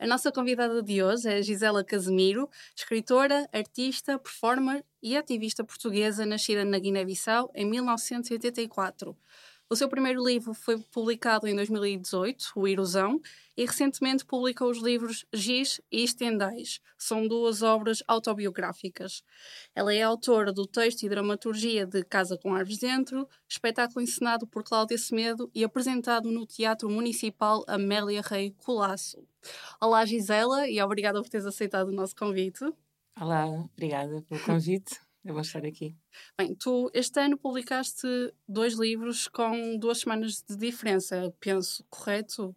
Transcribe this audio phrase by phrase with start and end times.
[0.00, 6.64] A nossa convidada de hoje é Gisela Casemiro, escritora, artista, performer e ativista portuguesa nascida
[6.64, 9.16] na Guiné-Bissau em 1984.
[9.70, 13.20] O seu primeiro livro foi publicado em 2018, O Erosão,
[13.54, 16.80] e recentemente publicou os livros Giz e Estendais.
[16.96, 19.22] São duas obras autobiográficas.
[19.74, 24.64] Ela é autora do texto e dramaturgia de Casa com Árvores Dentro, espetáculo encenado por
[24.64, 29.22] Cláudia Semedo e apresentado no Teatro Municipal Amélia Rei Colasso.
[29.78, 32.64] Olá, Gisela, e obrigada por teres aceitado o nosso convite.
[33.20, 35.07] Olá, obrigada pelo convite.
[35.24, 35.96] Eu vou estar aqui.
[36.38, 38.06] Bem, tu este ano publicaste
[38.48, 42.56] dois livros com duas semanas de diferença, penso, correto?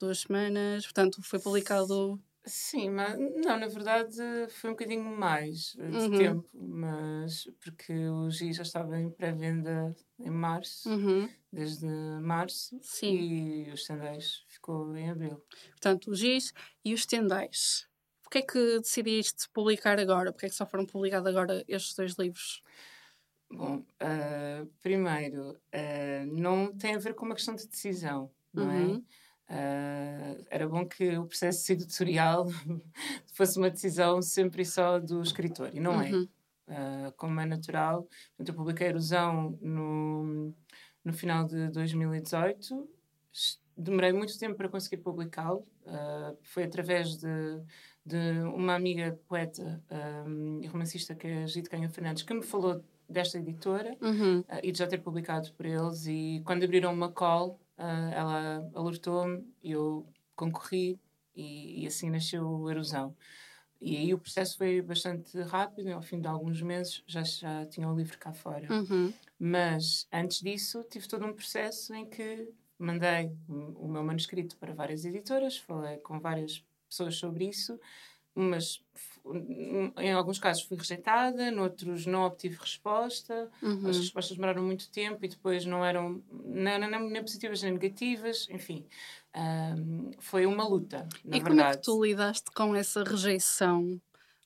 [0.00, 2.20] Duas semanas, portanto, foi publicado.
[2.44, 4.16] Sim, mas não, na verdade
[4.50, 6.10] foi um bocadinho mais de Uhum.
[6.10, 11.86] tempo, mas porque o GI já estava em pré-venda em março, Uhum, desde
[12.20, 13.16] março, Sim.
[13.20, 15.40] e os Sandais ficou em abril.
[15.70, 16.52] Portanto, o Giz
[16.84, 17.86] e os Tendais.
[18.32, 20.32] Porquê é que decidiste publicar agora?
[20.32, 22.62] Porquê é que só foram publicados agora estes dois livros?
[23.50, 28.96] Bom, ah, primeiro, ah, não tem a ver com uma questão de decisão, não Uhum.
[28.96, 29.02] é?
[29.54, 32.46] Ah, era bom que o processo editorial
[33.34, 36.10] fosse uma decisão sempre e só do escritor, e não é.
[36.10, 36.26] Uhum.
[36.68, 38.08] Uh, como é natural.
[38.38, 40.54] Eu publiquei Erosão no,
[41.04, 42.88] no final de 2018.
[43.30, 45.66] Es- Demorei muito tempo para conseguir publicá-lo.
[45.84, 47.26] Uh, foi através de,
[48.04, 49.82] de uma amiga poeta
[50.26, 54.40] um, e romancista que é a Gide Canha Fernandes que me falou desta editora Uhum.
[54.40, 56.06] uh, e de já ter publicado por eles.
[56.06, 60.98] E quando abriram uma call, uh, ela alertou-me eu concorri
[61.36, 63.14] e, e assim nasceu o Erosão.
[63.80, 67.66] E aí o processo foi bastante rápido, e ao fim de alguns meses já, já
[67.66, 68.72] tinha o livro cá fora.
[68.72, 69.12] Uhum.
[69.38, 72.48] Mas antes disso tive todo um processo em que
[72.78, 77.78] mandei o meu manuscrito para várias editoras, falei com várias pessoas sobre isso,
[78.34, 78.82] mas
[79.98, 83.88] em alguns casos fui rejeitada, noutros não obtive resposta, Uhum.
[83.88, 88.48] as respostas demoraram muito tempo e depois não eram nem, nem, nem positivas nem negativas,
[88.50, 88.86] enfim.
[89.34, 91.60] ahm, foi uma luta, na E como verdade.
[91.60, 94.00] é que tu lidaste com essa rejeição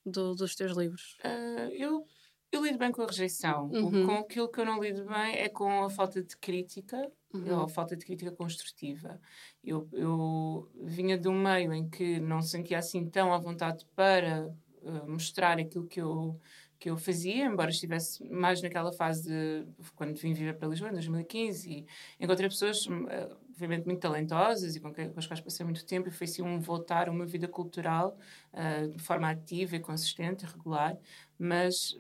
[0.07, 1.21] do- dos teus livros?
[1.23, 2.07] Ah, eu,
[2.57, 3.71] eu lido bem com a rejeição.
[3.71, 4.07] Uhum.
[4.07, 7.59] com aquilo que eu não lido bem é com a falta de crítica, Uhum.
[7.59, 9.21] ou a falta de crítica construtiva.
[9.63, 13.85] Eu, eu vinha de um meio em que não se sentia assim tão à vontade
[13.95, 14.51] para
[14.85, 16.41] ah, mostrar aquilo que eu,
[16.79, 20.95] que eu fazia, embora estivesse mais naquela fase de quando vim viver para Lisboa, em
[20.95, 21.87] 2015, e
[22.25, 25.85] encontrei pessoas, hum, ah, obviamente, muito talentosas e com, que, com as quais passei muito
[25.85, 28.17] tempo, e foi assim um voltar a uma vida cultural
[28.53, 30.97] ah, de forma ativa e consistente, e regular,
[31.39, 31.97] mas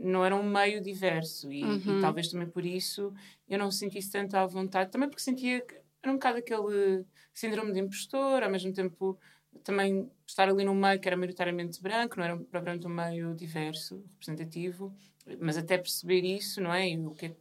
[0.00, 1.98] não era um meio diverso, e, Uhum.
[1.98, 3.12] e talvez também por isso
[3.48, 7.04] eu não sentisse tanto à vontade, também porque sentia que era um bocado aquele
[7.34, 9.18] síndrome de impostor, ao mesmo tempo
[9.64, 14.02] também estar ali num meio que era maioritariamente branco, não era propriamente um meio diverso,
[14.12, 14.94] representativo,
[15.40, 16.88] mas até perceber isso, não é?
[16.88, 17.36] E o que é-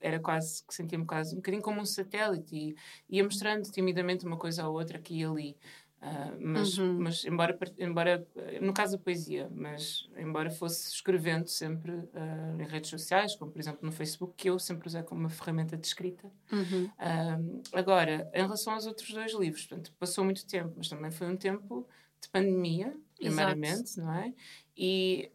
[0.00, 2.76] era quase que sentia-me quase um bocadinho como um satélite e
[3.16, 5.56] ia mostrando timidamente uma coisa ou outra aqui e ali.
[6.00, 6.96] Ah, mas, Uhum.
[6.96, 12.66] mas embora, embora, eh, no caso da poesia, mas embora fosse escrevendo sempre ah, em
[12.66, 15.86] redes sociais, como por exemplo no Facebook, que eu sempre usei como uma ferramenta de
[15.86, 16.92] escrita, Uhum.
[16.98, 21.26] Ahm, agora, em relação aos outros dois livros, portanto, passou muito tempo, mas também foi
[21.28, 21.88] um tempo
[22.22, 24.34] de pandemia, primeiramente, não é?
[24.76, 25.32] E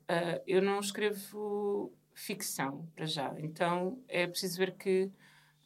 [0.47, 3.33] eu não escrevo ficção, para já.
[3.39, 5.11] Então, é preciso ver que,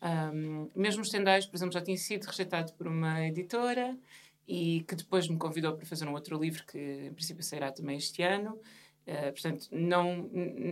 [0.02, 3.98] ahm, mesmo os Tendais, por exemplo, já tinha sido rejeitado por uma editora
[4.48, 7.98] e que depois me convidou para fazer um outro livro que, em princípio, sairá também
[7.98, 8.60] este ano.
[9.08, 10.30] Uh, portanto, não,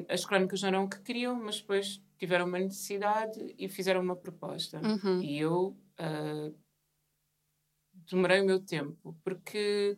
[0.09, 4.15] as crónicas não eram o que queriam, mas depois tiveram uma necessidade e fizeram uma
[4.15, 4.81] proposta.
[4.81, 5.21] Uhum.
[5.21, 6.55] E eu uh,
[8.09, 9.97] demorei o meu tempo, porque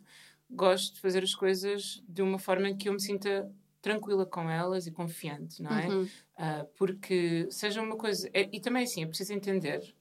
[0.50, 3.50] gosto de fazer as coisas de uma forma em que eu me sinta
[3.80, 5.88] tranquila com elas e confiante, não é?
[5.88, 6.02] Uhum.
[6.04, 8.28] Uh, porque seja uma coisa.
[8.34, 9.94] é- e também assim, é preciso entender,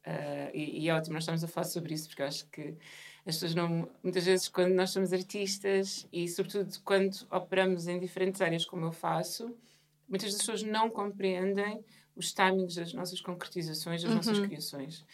[0.54, 2.76] e, e é ótimo nós estamos a falar sobre isso, porque eu acho que
[3.26, 3.90] as pessoas não.
[4.04, 8.92] Muitas vezes, quando nós somos artistas e, sobretudo, quando operamos em diferentes áreas, como eu
[8.92, 9.56] faço,
[10.08, 11.84] muitas das pessoas não compreendem
[12.16, 14.46] os timings das nossas concretizações, das nossas Uhum.
[14.46, 15.06] criações.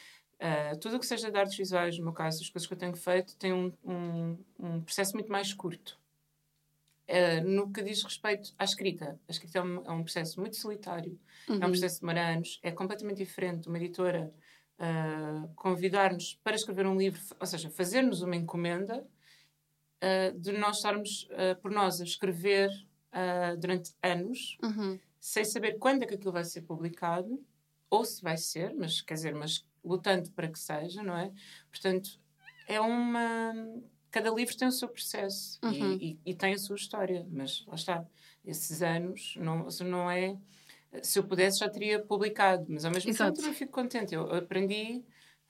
[0.42, 2.78] Uh, tudo o que seja de artes visuais, no meu caso, as coisas que eu
[2.78, 5.98] tenho feito, tem um, um, um processo muito mais curto.
[7.07, 10.56] Uh, no que diz respeito à escrita, a escrita é um, é um processo muito
[10.57, 11.56] solitário, uhum.
[11.56, 11.72] é um uhum.
[11.72, 14.34] processo de anos, é completamente diferente de uma editora
[14.81, 21.30] uh, convidar-nos para escrever um livro, ou seja, fazer-nos uma encomenda uh, de nós estarmos
[21.62, 22.69] por nós a escrever
[23.60, 24.98] durante anos, uhum.
[25.19, 27.44] sem saber quando é que aquilo vai ser publicado,
[27.89, 31.31] ou se vai ser, mas quer dizer, mas lutando para que seja, não é?
[31.69, 32.19] Portanto,
[32.68, 33.54] é uma.
[34.10, 35.98] Cada livro tem o seu processo uhum.
[36.00, 38.06] e, e, e, tem a sua história, mas lá está.
[38.44, 40.38] Esses anos não, não é.
[41.02, 43.34] Se eu pudesse, já teria publicado, mas ao mesmo Exato.
[43.34, 44.14] tempo eu fico contente.
[44.14, 45.04] Eu aprendi.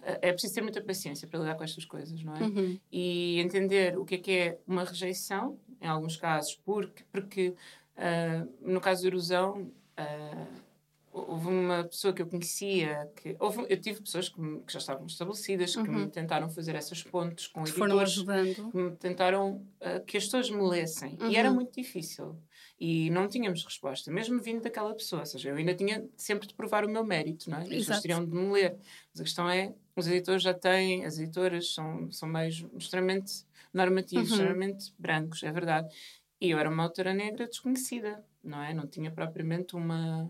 [0.03, 2.41] É preciso ter muita paciência para lidar com estas coisas, não é?
[2.41, 2.79] Uhum.
[2.91, 7.49] E entender o que é que é uma rejeição, em alguns casos, porque, porque
[7.97, 9.71] uh, no caso da erosão.
[9.99, 10.71] Uh,
[11.13, 14.79] houve uma pessoa que eu conhecia que houve, eu tive pessoas que, me, que já
[14.79, 16.05] estavam estabelecidas que uhum.
[16.05, 20.25] me tentaram fazer essas pontes com que foram ajudando que me tentaram uh, que as
[20.25, 21.29] pessoas me lessem uhum.
[21.29, 21.55] e era uhum.
[21.55, 22.35] muito difícil
[22.83, 26.55] e não tínhamos resposta mesmo vindo daquela pessoa ou seja eu ainda tinha sempre de
[26.55, 27.61] provar o meu mérito não é?
[27.61, 28.75] as pessoas teriam de me ler
[29.13, 34.31] mas a questão é os editores já têm as editoras são são meios extremamente normativos
[34.31, 34.35] uhum.
[34.35, 35.95] extremamente brancos é verdade
[36.41, 40.27] e eu era uma autora negra desconhecida não é não tinha propriamente uma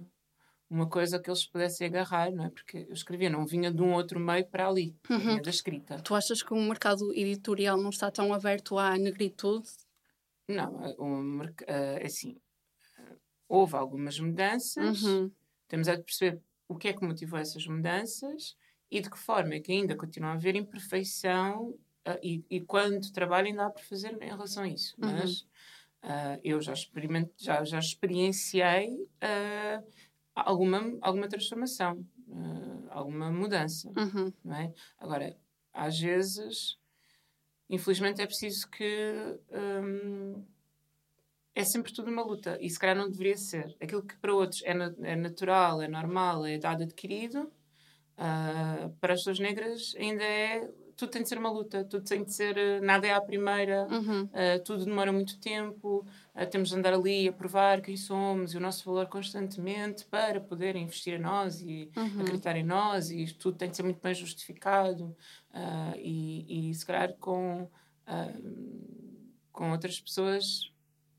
[0.70, 2.50] uma coisa que eles pudessem agarrar, não é?
[2.50, 5.20] Porque eu escrevia, não vinha de um outro meio para ali, uhum.
[5.20, 6.00] vinha da escrita.
[6.00, 9.68] Tu achas que o mercado editorial não está tão aberto à negritude?
[10.48, 12.41] Não, o, uh, assim, uh,
[13.52, 15.30] houve algumas mudanças, uhum.
[15.68, 18.56] temos a perceber o que é que motivou essas mudanças
[18.90, 21.72] e de que forma é que ainda continua a haver imperfeição
[22.08, 24.96] uh, e, e quando trabalho ainda há por fazer em relação a isso.
[25.02, 25.12] Uhum.
[25.12, 25.46] Mas
[26.44, 29.08] eu já, experimento, já, já experienciei
[30.34, 34.34] alguma, alguma transformação, uh, alguma mudança, uhum.
[34.44, 34.74] não é?
[34.98, 35.38] Agora,
[35.74, 36.78] às vezes,
[37.70, 40.44] infelizmente é preciso que um,
[41.54, 43.76] é sempre tudo uma luta e se calhar não deveria ser.
[43.82, 47.52] Aquilo que para outros é, na, é natural, é normal, é dado adquirido,
[48.18, 52.24] uh, para as pessoas negras ainda é tudo tem de ser uma luta, tudo tem
[52.24, 54.24] de ser, eh, nada é à primeira, uhum.
[54.26, 56.06] uh, tudo demora muito tempo,
[56.36, 60.40] uh, temos de andar ali a provar quem somos e o nosso valor constantemente para
[60.40, 62.22] poder investir em nós e uhum.
[62.22, 65.16] acreditar em nós e tudo tem de ser muito bem justificado
[65.98, 67.68] e, e se calhar com,
[69.52, 70.72] com outras pessoas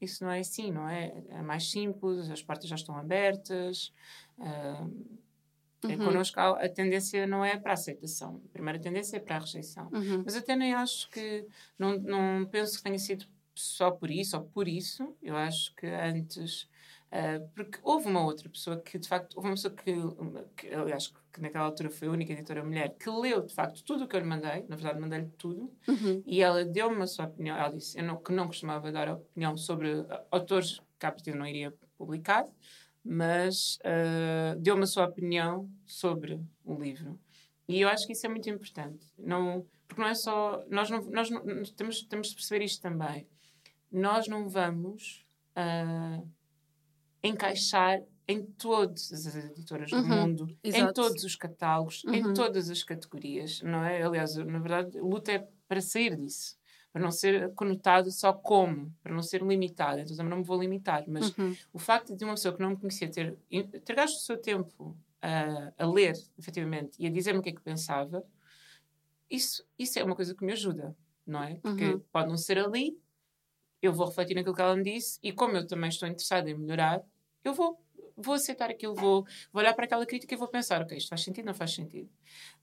[0.04, 1.12] isso não é assim, não é?
[1.28, 3.92] É mais simples, as portas já estão abertas.
[4.38, 5.18] Uh,
[5.84, 5.98] uhum.
[5.98, 9.88] Connosco a tendência não é para a aceitação, a primeira tendência é para a rejeição.
[9.92, 10.22] Uhum.
[10.24, 11.46] Mas até nem acho que,
[11.78, 15.86] não, não penso que tenha sido só por isso ou por isso, eu acho que
[15.86, 16.62] antes,
[17.12, 19.94] uh, porque houve uma outra pessoa que de facto, houve uma pessoa que,
[20.56, 24.04] que aliás, que naquela altura foi a única editora mulher, que leu de facto tudo
[24.04, 26.22] o que eu lhe mandei, na verdade mandei-lhe tudo, uhum.
[26.26, 29.56] e ela deu-me a sua opinião, ela disse eu não, que não costumava dar opinião
[29.56, 32.44] sobre autores que a partir não iria publicar,
[33.04, 37.18] mas uh, deu-me a sua opinião sobre o livro.
[37.68, 39.06] E eu acho que isso é muito importante.
[39.18, 40.64] Não, porque não é só.
[40.68, 41.42] Nós, não, nós não,
[41.76, 43.26] temos, temos de perceber isto também.
[43.90, 45.26] Nós não vamos
[45.56, 46.28] uh,
[47.22, 50.84] encaixar em todas as editoras uhum, do mundo, exato.
[50.84, 52.14] em todos os catálogos, uhum.
[52.14, 54.02] em todas as categorias, não é?
[54.02, 56.56] Aliás, na verdade, a luta é para sair disso
[56.92, 60.00] para não ser conotado só como, para não ser limitado.
[60.00, 61.04] Então também não me vou limitar.
[61.08, 61.56] Mas uhum.
[61.72, 63.34] o facto de uma pessoa que não me conhecia ter,
[63.82, 67.52] ter gasto o seu tempo a, a ler, efetivamente, e a dizer-me o que é
[67.52, 68.22] que pensava,
[69.30, 70.94] isso, isso é uma coisa que me ajuda,
[71.26, 71.54] não é?
[71.54, 72.02] Porque uhum.
[72.12, 72.98] pode não ser ali,
[73.80, 76.58] eu vou refletir naquilo que ela me disse, e como eu também estou interessada em
[76.58, 77.02] melhorar,
[77.42, 77.82] eu vou
[78.22, 81.22] vou aceitar aquilo, vou, vou olhar para aquela crítica e vou pensar, ok, isto faz
[81.22, 82.08] sentido, não faz sentido.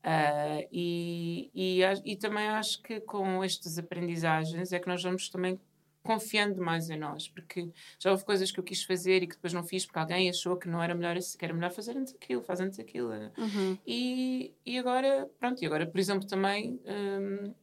[0.04, 5.60] Uh, e, e, e também acho que com estas aprendizagens é que nós vamos também
[6.02, 9.54] confiando mais em nós, porque já houve coisas que eu quis fazer e que depois
[9.54, 12.42] não fiz porque alguém achou que não era melhor, que era melhor fazer antes aquilo,
[12.42, 13.12] faz antes aquilo.
[13.38, 13.78] Uhum.
[13.86, 17.54] E, e agora, pronto, e agora, por exemplo, também um,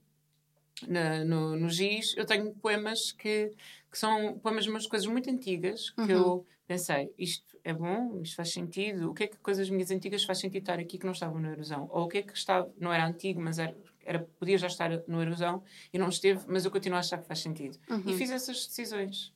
[0.86, 3.50] na, no, no GIS eu tenho poemas que,
[3.90, 6.08] que são poemas, umas coisas muito antigas que uhum.
[6.08, 10.25] eu pensei, isto é bom, isto faz sentido, o que é que coisas minhas antigas
[10.25, 11.88] faz sentido estar aqui que não estavam na erosão?
[11.90, 14.90] Ou o que é que estava, não era antigo, mas era, era podia já estar
[15.06, 17.78] no erosão e não esteve, mas eu continuo a achar que faz sentido.
[17.88, 18.02] Uhum.
[18.06, 19.35] E fiz essas decisões.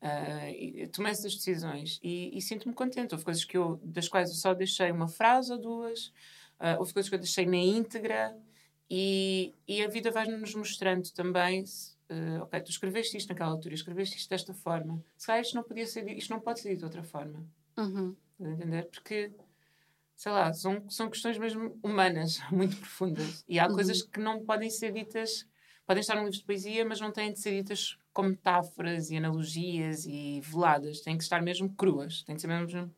[0.00, 3.12] Uh, tomei essas decisões e, e sinto-me contente.
[3.12, 6.06] Houve coisas que eu, das quais eu só deixei uma frase ou duas,
[6.60, 8.36] uh, houve coisas que eu deixei na íntegra
[8.88, 11.64] e, e a vida vai-nos mostrando também
[12.10, 15.02] uh, ok, tu escreveste isto naquela altura, escreveste isto desta forma.
[15.16, 17.46] Se calhar isto não podia ser, isto não pode ser dito de outra forma.
[17.76, 18.16] Uhum.
[18.40, 18.86] Entender?
[18.86, 19.32] Porque
[20.18, 23.44] sei lá, são, são questões mesmo humanas, muito profundas.
[23.48, 23.74] E há uhum.
[23.74, 25.46] coisas que não podem ser ditas,
[25.86, 29.16] podem estar num livro de poesia, mas não têm de ser ditas com metáforas e
[29.16, 31.00] analogias e veladas.
[31.02, 32.92] Têm que estar mesmo cruas, têm que ser mesmo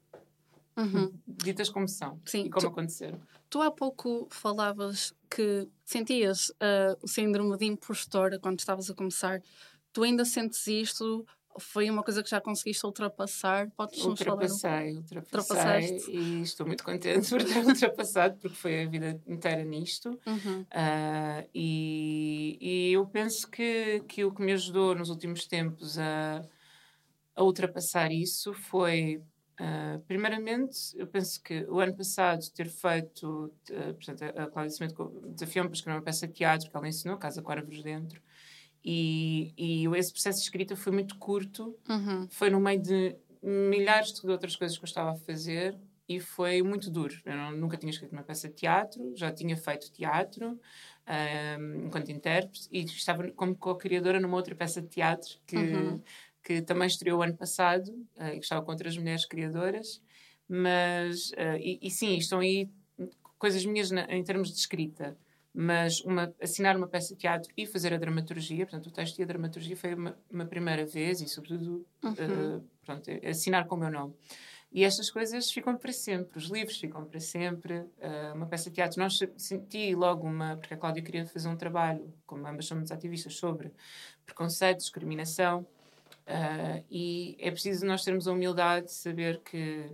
[0.78, 1.12] uhum.
[1.26, 3.20] ditas como são Sim, e como tu, aconteceram.
[3.50, 9.40] Tu há pouco falavas que sentias uh, o síndrome de impostora quando estavas a começar.
[9.92, 11.24] Tu ainda sentes isto
[11.58, 13.70] foi uma coisa que já conseguiste ultrapassar?
[13.76, 14.98] Podes ultrapassei, um...
[14.98, 20.60] ultrapassei e estou muito contente por ter ultrapassado porque foi a vida inteira nisto uhum.
[20.62, 26.42] uh, e, e, eu penso que, que o que me ajudou nos últimos tempos a,
[27.34, 29.20] a ultrapassar isso foi
[29.60, 35.22] Uh, primeiramente, eu penso que o ano passado ter feito, uh, portanto, a Cláudia Cimento
[35.34, 38.22] desafiou-me para escrever uma peça de teatro que ela ensinou, Casa com Árvores Dentro,
[38.82, 42.26] e, e esse processo de escrita foi muito curto, uhum.
[42.30, 45.76] foi no meio de milhares de outras coisas que eu estava a fazer
[46.08, 47.14] e foi muito duro.
[47.24, 50.58] Eu não, nunca tinha escrito uma peça de teatro, já tinha feito teatro
[51.58, 56.02] um, enquanto intérprete e estava como co-criadora numa outra peça de teatro que, uhum.
[56.42, 60.02] Que também estreou ano passado uh, que estava com outras mulheres criadoras.
[60.48, 62.68] Mas, uh, e, e, sim, estão aí
[63.38, 65.16] coisas minhas na, em termos de escrita
[65.52, 69.22] mas uma, assinar uma peça de teatro e fazer a dramaturgia, portanto, o texto e
[69.22, 72.58] a dramaturgia foi uma, uma primeira vez e, sobretudo, uhum.
[72.58, 74.14] uh, pronto, assinar com o meu nome.
[74.72, 77.78] E estas coisas ficam para sempre, os livros ficam para sempre.
[77.78, 80.56] Uh, uma peça de teatro, nós senti logo uma.
[80.56, 83.72] Porque a Cláudia queria fazer um trabalho, como ambas somos ativistas, sobre
[84.24, 85.66] preconceito, discriminação.
[86.30, 89.90] Uh, e é preciso nós termos a humildade de saber que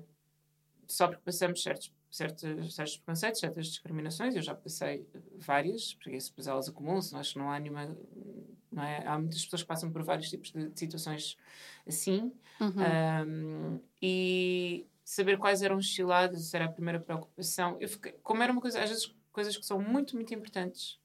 [0.86, 5.06] só porque passamos certos certos, certos preconceitos, certas discriminações, eu já passei
[5.38, 7.96] várias, porque isso depois elas acumulam-se, acho que não há nenhuma.
[8.72, 9.06] Não é?
[9.06, 11.36] Há muitas pessoas que passam por vários tipos de, de situações
[11.86, 12.32] assim.
[12.60, 13.26] Uhum.
[13.26, 17.76] Um, e saber quais eram os cilados era a primeira preocupação.
[17.80, 20.98] Eu fiquei, como era uma coisa, às vezes, coisas que são muito, muito importantes.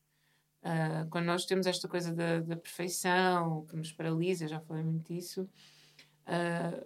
[0.61, 5.11] Uh, quando nós temos esta coisa da, da, perfeição, que nos paralisa, já falei muito
[5.11, 5.49] disso,
[6.27, 6.85] uh,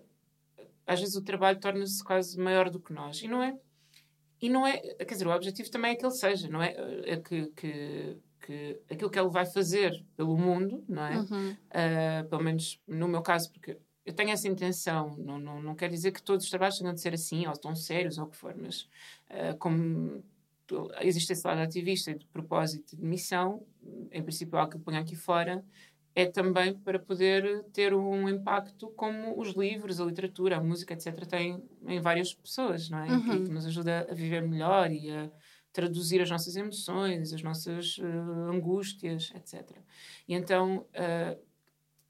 [0.88, 3.22] às vezes o trabalho torna-se quase maior do que nós.
[3.22, 3.58] E não é
[4.42, 6.76] e não é, quer dizer, o objetivo também é que ele seja, não é?
[7.06, 11.18] é que, que, que aquilo que ele vai fazer pelo mundo, não é?
[11.18, 11.52] Uhum.
[11.52, 15.90] Uh, pelo menos no meu caso, porque eu tenho essa intenção, não, não, não quer
[15.90, 18.38] dizer que todos os trabalhos tenham de ser assim, ou tão sérios, ou o que
[18.38, 18.88] for, mas
[19.58, 20.24] como
[21.02, 23.66] existe esse lado ativista de propósito de missão,
[24.12, 25.64] em princípio, algo que eu ponho aqui fora,
[26.16, 31.26] é também para poder ter um impacto como os livros, a literatura, a música, etc.,
[31.26, 33.12] têm em várias pessoas, não é?
[33.12, 33.44] Uhum.
[33.44, 35.30] Que nos ajuda a viver melhor e a
[35.74, 39.78] traduzir as nossas emoções, as nossas uh, angústias, etc.
[40.26, 41.38] E então uh,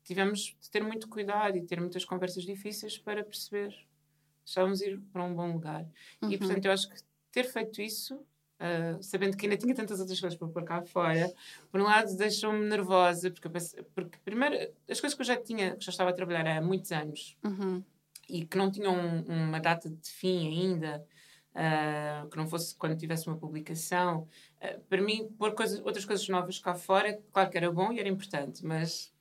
[0.03, 4.85] tivemos de ter muito cuidado e ter muitas conversas difíceis para perceber se estávamos a
[4.85, 5.83] ir para um bom lugar.
[6.21, 6.31] Uhum.
[6.31, 8.23] E, portanto, eu acho que ter feito isso
[8.57, 11.29] Uh, sabendo que ainda tinha tantas outras coisas para pôr cá fora,
[11.69, 14.55] por um lado deixou-me nervosa, porque, pensei, porque primeiro,
[14.89, 17.83] as coisas que eu já tinha, que já estava a trabalhar há muitos anos uhum.
[18.29, 21.05] e que não tinham um, uma data de fim ainda,
[21.53, 24.25] uh, que não fosse quando tivesse uma publicação,
[24.61, 27.99] uh, para mim, pôr coisas, outras coisas novas cá fora, claro que era bom e
[27.99, 29.13] era importante, mas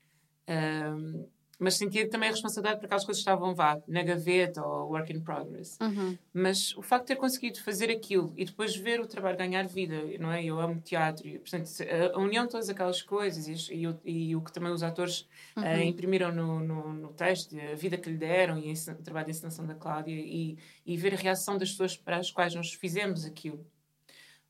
[1.59, 5.13] mas sentia também a responsabilidade por aquelas coisas que estavam vá, na gaveta ou work
[5.13, 5.79] in progress.
[5.81, 6.19] Uhum.
[6.33, 9.95] Mas o facto de ter conseguido fazer aquilo e depois ver o trabalho ganhar vida,
[10.19, 10.45] não é?
[10.45, 11.69] Eu amo teatro, e, portanto,
[12.15, 15.61] a, união de todas aquelas coisas e, e, e o que também os atores eh,
[15.61, 15.81] uhum.
[15.81, 19.33] uh, imprimiram no, no, no, texto, a vida que lhe deram e o trabalho de
[19.33, 23.25] encenação da Cláudia e, e ver a reação das pessoas para as quais nós fizemos
[23.25, 23.65] aquilo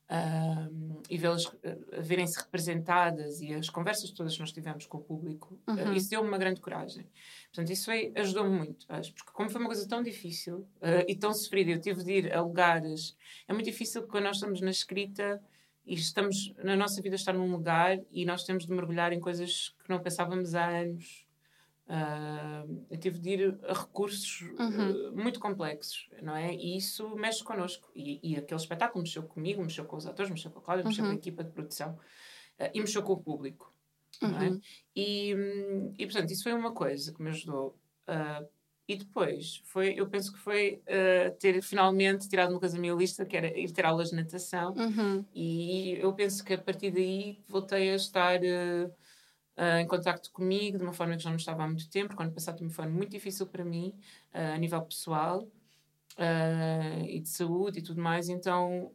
[0.09, 1.53] uh, e vê-las uh,
[1.99, 5.93] verem-se representadas e as conversas todas que nós tivemos com o público, uh, uhum.
[5.93, 7.05] isso deu-me uma grande coragem.
[7.45, 10.67] Portanto, isso ajudou-me muito, acho, porque como foi uma coisa tão difícil
[11.07, 13.15] e tão sofrida, eu tive de ir a lugares.
[13.47, 15.41] É muito difícil quando nós estamos na escrita
[15.85, 19.73] e estamos na nossa vida estar num lugar e nós temos de mergulhar em coisas
[19.83, 21.24] que não pensávamos há anos
[21.87, 25.09] Uh, eu tive de ir a recursos uhum.
[25.11, 26.51] uh, muito complexos, não é?
[26.53, 27.91] E isso mexe connosco.
[27.93, 30.89] E, e, aquele espetáculo mexeu comigo, mexeu com os atores, mexeu com a Cláudia, uhum.
[30.89, 31.19] mexeu com a uhum.
[31.19, 31.91] equipa de produção
[32.59, 33.71] uh, e mexeu com o público,
[34.19, 34.29] uhum.
[34.31, 34.49] não é?
[34.49, 34.61] Uhum.
[34.95, 35.35] E,
[35.99, 37.77] e, portanto, isso foi uma coisa que me ajudou.
[38.87, 40.81] e depois, foi, eu penso que foi
[41.39, 44.73] ter finalmente tirado uma coisa da minha lista, que era ir ter aulas de natação.
[44.73, 45.23] Uhum.
[45.35, 48.39] E eu penso que a partir daí voltei a estar
[49.57, 52.23] uh, em contacto comigo de uma forma que já não estava há muito tempo, porque
[52.23, 53.93] ano passado também foi muito difícil para mim,
[54.33, 55.41] uh, a nível pessoal
[56.17, 58.91] uh, e de saúde e tudo mais, então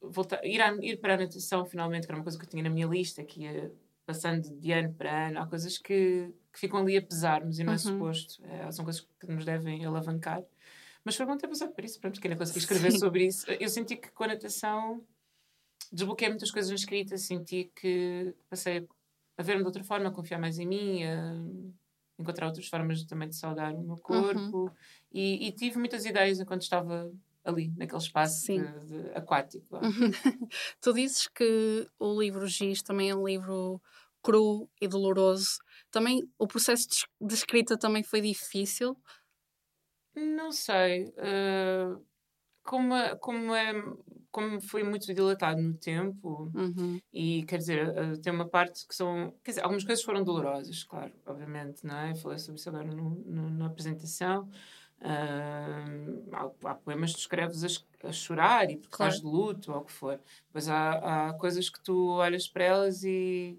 [0.00, 2.62] voltar, ir, a, ir para a natação finalmente, que era uma coisa que eu tinha
[2.62, 3.72] na minha lista, que ia
[4.04, 7.72] passando de ano para ano, há coisas que, que ficam ali a pesar-nos e não
[7.72, 7.78] é uhum.
[7.78, 10.42] suposto, é, são coisas que nos devem alavancar.
[11.04, 12.98] Mas foi bom ter passado por isso, pronto, porque ainda consegui escrever Sim.
[12.98, 13.50] sobre isso.
[13.50, 15.02] Eu senti que com a natação
[15.92, 18.86] desbloqueei muitas coisas na escrita, senti que passei
[19.36, 21.34] a ver-me de outra forma, a confiar mais em mim, a
[22.18, 24.64] encontrar outras formas também de saudar o meu corpo.
[24.64, 24.70] Uhum.
[25.12, 27.12] E, e, tive muitas ideias enquanto estava
[27.44, 29.78] ali, naquele espaço de, de aquático.
[30.80, 33.80] tu dizes que o livro Giz também é um livro
[34.22, 35.58] cru e doloroso.
[35.90, 36.86] Também o processo
[37.20, 38.96] de escrita também foi difícil?
[40.14, 41.06] Não sei.
[41.16, 42.04] Uh,
[42.62, 43.72] como, como, é,
[44.30, 47.00] como foi muito dilatado no tempo, uhum.
[47.12, 49.34] e quer dizer, uh, tem uma parte que são.
[49.44, 52.14] Quer dizer, algumas coisas foram dolorosas, claro, obviamente, não é?
[52.14, 54.48] Falei sobre isso agora no, no, na apresentação.
[55.00, 59.12] Uh, há, há, poemas que tu escreves a, a chorar e porque claro.
[59.12, 60.20] estás de luto ou o que for.
[60.54, 63.58] Mas há, há coisas que tu olhas para elas e,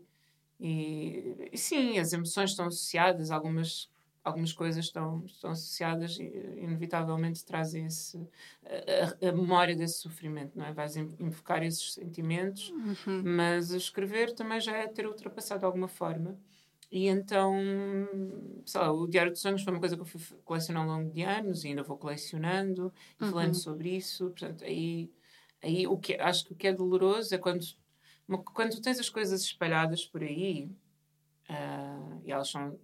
[0.57, 3.89] e, e, sim, as emoções estão associadas, algumas
[4.23, 6.23] algumas coisas estão, estão associadas e
[6.57, 8.17] inevitavelmente trazem esse,
[8.65, 10.71] a, a, memória desse sofrimento, não é?
[10.71, 13.21] Vais invocar esses sentimentos, uhum.
[13.25, 16.37] mas escrever também já é ter ultrapassado de alguma forma.
[16.89, 17.55] E então,
[18.65, 21.11] sei lá, o Diário de Sonhos foi uma coisa que eu fui colecionando ao longo
[21.11, 23.31] de anos e ainda vou colecionando e uhum.
[23.31, 24.29] falando sobre isso.
[24.29, 25.11] Portanto, aí,
[25.61, 27.65] aí o que, acho que o que é doloroso é quando,
[28.53, 30.69] quando tens as coisas espalhadas por aí
[31.49, 32.77] uh, e elas são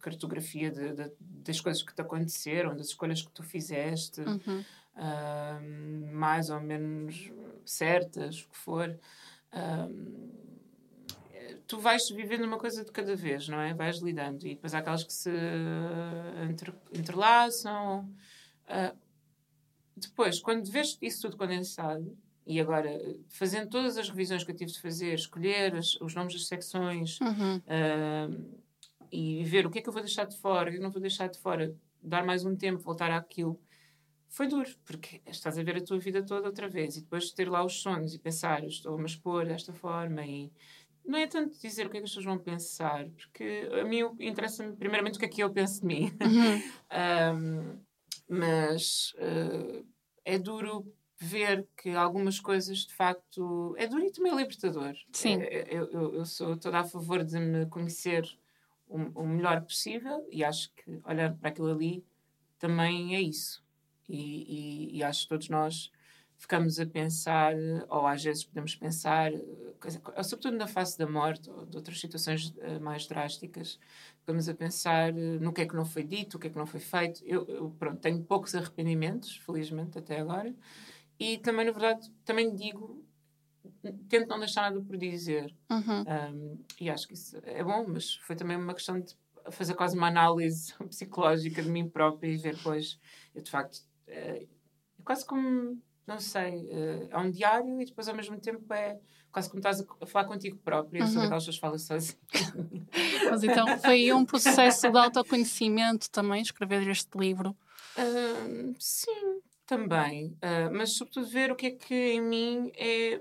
[0.00, 4.64] cartografia de, de, das coisas que te aconteceram, das escolhas que tu fizeste, uhum.
[4.96, 7.30] uh, mais ou menos
[7.64, 8.98] certas, o que for.
[9.52, 10.48] Uh,
[11.66, 13.74] tu vais vivendo uma coisa de cada vez, não é?
[13.74, 14.46] Vais lidando.
[14.46, 15.30] E depois há aquelas que se
[16.48, 18.08] entre, entrelaçam.
[18.64, 18.96] Uh,
[19.96, 22.16] depois, quando vês isso tudo condensado,
[22.48, 22.88] e agora,
[23.28, 27.20] fazendo todas as revisões que eu tive de fazer, escolher as, os nomes das secções,
[27.20, 27.56] uhum.
[27.58, 28.60] uh,
[29.10, 30.84] e ver o que é que eu vou deixar de fora, o que é que
[30.84, 33.60] não vou deixar de fora, dar mais um tempo, voltar àquilo,
[34.28, 37.48] foi duro, porque estás a ver a tua vida toda outra vez e depois ter
[37.48, 40.52] lá os sonhos e pensar, estou-me a expor desta forma e
[41.04, 44.00] não é tanto dizer o que é que as pessoas vão pensar, porque a mim
[44.20, 46.12] interessa-me primeiramente o que é que eu penso de mim.
[46.20, 46.62] Uhum.
[47.34, 47.78] um,
[48.28, 49.86] mas uh,
[50.22, 50.86] é duro
[51.18, 54.94] ver que algumas coisas de facto é duro e também é libertador.
[55.12, 55.40] Sim.
[55.40, 58.28] É, eu, eu, eu sou toda a favor de me conhecer
[58.88, 62.04] o, melhor possível e acho que olhando para aquilo ali
[62.58, 63.62] também é isso.
[64.08, 65.92] E, e, e, acho que todos nós
[66.38, 67.54] ficamos a pensar,
[67.88, 69.32] ou às vezes podemos pensar,
[70.24, 73.78] sobretudo na face da morte ou de outras situações uh, mais drásticas,
[74.20, 76.56] ficamos a pensar uh, no que é que não foi dito, o que é que
[76.56, 77.22] não foi feito.
[77.26, 80.54] Eu, eu, pronto, tenho poucos arrependimentos, felizmente, até agora.
[81.18, 83.04] E também, na verdade, também digo
[84.08, 85.54] tento não deixar nada por dizer.
[85.70, 86.02] Uhum.
[86.02, 89.16] Um, e acho que isso é bom, mas foi também uma questão de
[89.50, 92.98] fazer quase uma análise psicológica de mim própria e ver, pois,
[93.34, 94.46] eu de facto, é,
[94.98, 98.98] é quase como, não sei, é, um diário e depois ao mesmo tempo é
[99.30, 101.08] quase como estás a falar contigo própria, uhum.
[101.08, 102.18] sobre aquelas pessoas falam sozinhas.
[103.30, 107.56] Mas então foi um processo de autoconhecimento também, escrever este livro?
[107.96, 113.20] Uh, sim, também, uh, mas sobretudo ver o que é que em mim é,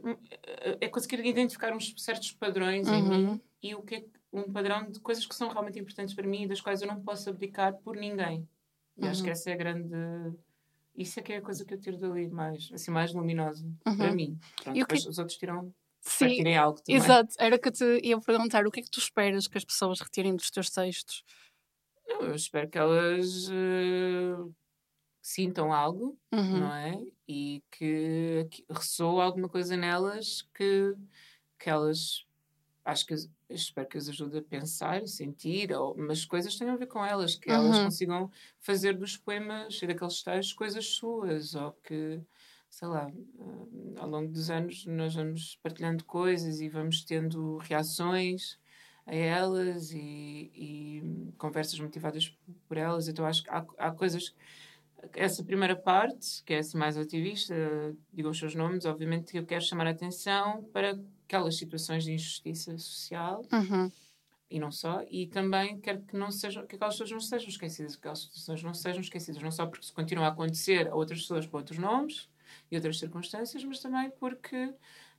[0.80, 2.96] é conseguir identificar uns certos padrões uhum.
[2.96, 6.26] em mim e o que é um padrão de coisas que são realmente importantes para
[6.26, 8.48] mim e das quais eu não posso abdicar por ninguém.
[8.96, 9.10] E uhum.
[9.10, 9.34] acho que uhum.
[9.34, 9.94] essa é a grande.
[10.96, 13.98] Isso é que é a coisa que eu tiro dali mais, assim, mais luminosa uhum.
[13.98, 14.40] para mim.
[14.64, 15.10] Pronto, e depois que...
[15.10, 15.74] os outros tiram.
[16.00, 17.02] Sim, algo também.
[17.02, 19.66] Exato, era que eu te ia perguntar o que é que tu esperas que as
[19.66, 21.26] pessoas retirem dos teus textos?
[22.08, 23.50] Não, eu espero que elas.
[23.50, 24.56] Uh
[25.28, 26.60] sintam algo, uhum.
[26.62, 27.04] não é?
[27.28, 30.96] E que, que ressoa alguma coisa nelas que,
[31.60, 32.26] que elas
[32.86, 33.14] acho que
[33.50, 37.06] espero que as ajude a pensar, a sentir, ou, mas coisas têm a ver com
[37.06, 37.56] elas, que uhum.
[37.58, 42.22] elas consigam fazer dos poemas e daqueles textos coisas suas, ou que,
[42.70, 48.58] sei lá, uh, ao longo dos anos nós vamos partilhando coisas e vamos tendo reações
[49.06, 52.34] a elas e, e conversas motivadas
[52.66, 54.34] por elas, então acho que há, há coisas
[55.14, 57.54] essa primeira parte, que é assim mais ativista,
[58.12, 62.14] digo os seus nomes, obviamente que eu quero chamar a atenção para aquelas situações de
[62.14, 63.92] injustiça social uhum.
[64.50, 67.96] e não só, e também quero que não sejam, que aquelas pessoas não sejam esquecidas,
[67.96, 71.22] que aquelas situações não sejam esquecidas, não só porque se continuam a acontecer a outras
[71.22, 72.30] pessoas com outros nomes
[72.72, 74.74] e outras circunstâncias, mas também porque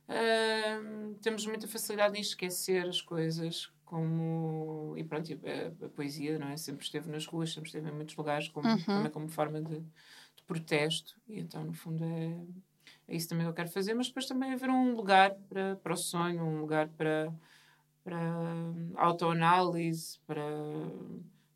[0.09, 6.49] uh, temos muita facilidade em esquecer as coisas como e pronto a, a, poesia não
[6.49, 8.83] é sempre esteve nas ruas sempre esteve em muitos lugares como uhum.
[8.83, 12.37] também como forma de, de, protesto e então no fundo é,
[13.07, 15.93] é isso também que eu quero fazer mas depois também haver um lugar para, para
[15.93, 17.33] o sonho um lugar para
[18.03, 18.19] para
[18.95, 20.43] autoanálise para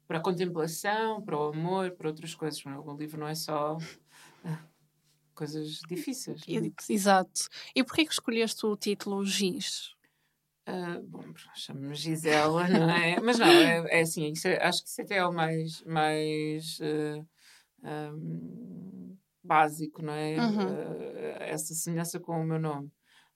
[0.07, 2.63] para a contemplação, para o amor, para outras coisas.
[2.65, 3.77] O livro não é só
[5.33, 6.41] coisas difíceis.
[6.89, 7.49] Exato.
[7.75, 9.93] E porquê que escolheste o título Giz?
[10.67, 11.21] Uh, bom,
[11.55, 13.19] chamo-me Gisela, não é?
[13.21, 17.27] Mas não, é, é assim, é, acho que isso até é o mais, mais uh,
[17.83, 20.37] ah, um, básico, não é?
[20.37, 20.67] Uhum.
[20.67, 22.89] Uh, essa semelhança com o meu nome.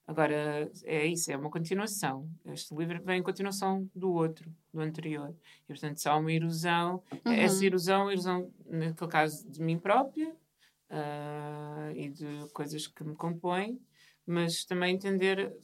[0.06, 2.30] Agora, é isso, é uma continuação.
[2.46, 5.36] Este livro vem em continuação do outro, do anterior.
[5.64, 7.32] E, portanto, se há uma erosão, uhum.
[7.32, 10.34] essa erosão, erosão, naquele caso, de mim própria
[10.90, 13.80] uh, e de coisas que me compõem,
[14.26, 15.54] mas também entender.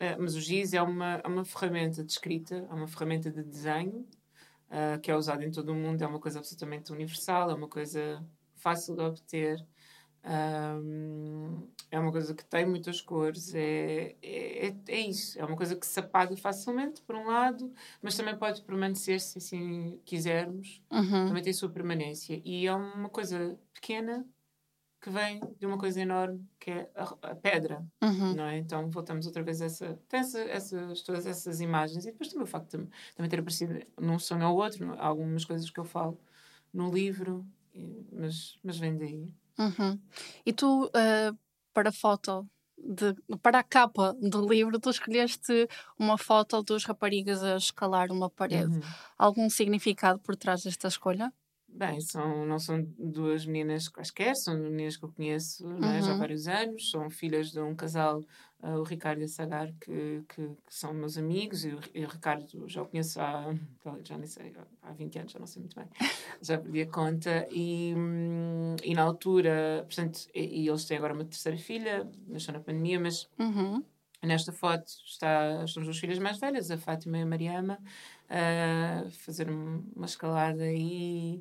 [0.00, 3.42] Uh, mas o GIS é uma, é uma ferramenta de escrita, é uma ferramenta de
[3.42, 4.06] desenho,
[4.70, 7.68] uh, que é usada em todo o mundo, é uma coisa absolutamente universal, é uma
[7.68, 9.64] coisa fácil de obter.
[10.24, 15.38] Um, é uma coisa que tem muitas cores, é, é, é isso.
[15.38, 19.38] É uma coisa que se apaga facilmente, por um lado, mas também pode permanecer se
[19.38, 20.82] assim quisermos.
[20.90, 21.28] Uhum.
[21.28, 22.42] Também tem sua permanência.
[22.44, 24.26] E é uma coisa pequena
[25.08, 28.34] que vem de uma coisa enorme que é a, a pedra, uhum.
[28.34, 28.58] não é?
[28.58, 32.44] Então voltamos outra vez a essa, tem essa, essas, todas essas imagens e depois também
[32.44, 36.20] o facto de também ter aparecido num sonho ou outro, algumas coisas que eu falo
[36.72, 37.44] no livro,
[38.12, 39.32] mas, mas vem daí.
[39.58, 39.98] Uhum.
[40.44, 41.38] E tu, uh,
[41.72, 45.66] para a foto, de, para a capa do livro, tu escolheste
[45.98, 48.76] uma foto dos raparigas a escalar uma parede.
[48.76, 48.82] Uhum.
[49.16, 51.32] Algum significado por trás desta escolha?
[51.70, 55.80] Bem, são, não são duas meninas quaisquer, são meninas que eu conheço uhum.
[55.80, 58.20] já há vários anos, são filhas de um casal,
[58.62, 62.04] uh, o Ricardo e a Sagar, que, que, que, são meus amigos, e o, e
[62.04, 63.54] o, Ricardo já o conheço há,
[64.02, 64.52] já nem sei,
[64.82, 65.86] há 20 anos, já não sei muito bem,
[66.42, 67.94] já perdi a conta, e,
[68.82, 72.98] e na altura, portanto, e, e eles têm agora uma terceira filha, nasceu na pandemia,
[72.98, 73.84] mas uhum.
[74.22, 77.78] nesta foto está, estão as duas filhas mais velhas, a Fátima e a Mariama,
[78.28, 81.40] a uh, fazer uma escalada e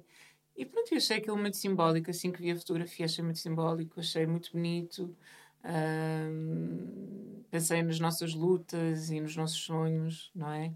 [0.57, 2.09] e pronto, eu achei aquilo muito simbólico.
[2.09, 5.15] Assim que vi a fotografia, achei muito simbólico, achei muito bonito.
[5.63, 10.73] Um, pensei nas nossas lutas e nos nossos sonhos, não é?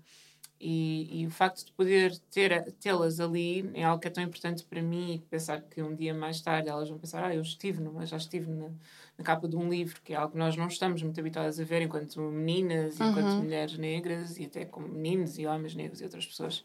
[0.64, 4.64] E, e o facto de poder ter tê-las ali é algo que é tão importante
[4.64, 7.82] para mim e pensar que um dia mais tarde elas vão pensar ah, eu estive,
[7.82, 8.70] não, já estive na,
[9.18, 11.64] na capa de um livro, que é algo que nós não estamos muito habituadas a
[11.64, 13.42] ver enquanto meninas, enquanto uhum.
[13.42, 16.64] mulheres negras e até como meninos e homens negros e outras pessoas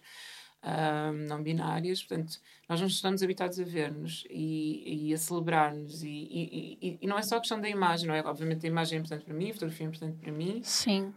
[1.28, 6.02] não binárias, portanto, nós não estamos habituados a ver-nos e, e, a celebrar-nos.
[6.02, 8.20] E, e, e, não é só a questão da imagem, não é?
[8.20, 10.60] Obviamente a imagem é importante para mim, a fotografia é importante para mim.
[10.64, 11.14] Sim.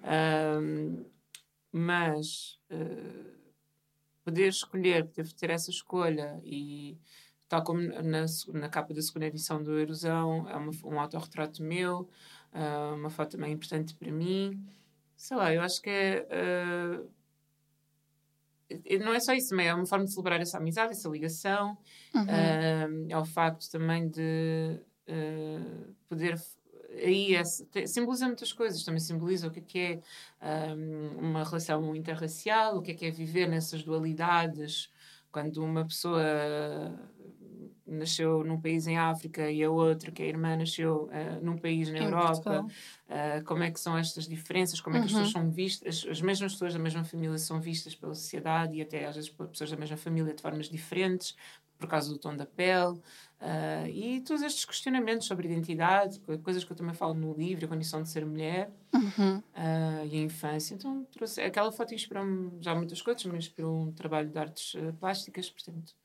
[0.62, 1.06] Um,
[1.72, 3.40] mas uh,
[4.24, 6.98] poder escolher, poder ter essa escolha e
[7.48, 12.08] tal como na, na capa da segunda edição do Erosão, é uma, um autorretrato meu,
[12.54, 14.64] uh, uma foto também importante para mim.
[15.16, 16.28] Sei lá, eu acho que é.
[16.30, 17.19] Uh,
[19.04, 21.78] não é só isso, também é uma forma de celebrar essa amizade, essa ligação.
[22.14, 22.24] Uhum.
[22.24, 26.40] Uh, é o facto também de uh, poder.
[27.04, 27.44] Aí é,
[27.86, 29.80] simboliza muitas coisas, também simboliza o que é, que
[30.42, 34.90] é um, uma relação interracial, o que é que é viver nessas dualidades,
[35.32, 36.24] quando uma pessoa
[37.90, 41.58] nasceu num país em África e a outra, que é a irmã, nasceu uh, num
[41.58, 42.66] país na em Europa.
[43.08, 44.80] Uh, como é que são estas diferenças?
[44.80, 45.22] Como é que uhum.
[45.22, 46.04] as pessoas são vistas?
[46.06, 49.30] As, as, mesmas pessoas da mesma família são vistas pela sociedade e até às vezes
[49.30, 51.36] por pessoas da mesma família de formas diferentes,
[51.78, 53.00] por causa do tom da pele.
[53.42, 57.70] Uh, e todos estes questionamentos sobre identidade, coisas que eu também falo no livro, a
[57.70, 59.42] condição de ser mulher uhum.
[60.12, 60.76] e a infância.
[60.76, 65.50] Então, trouxe, aquela foto inspirou-me já muitas coisas, mas inspirou um trabalho de artes plásticas,
[65.50, 65.96] portanto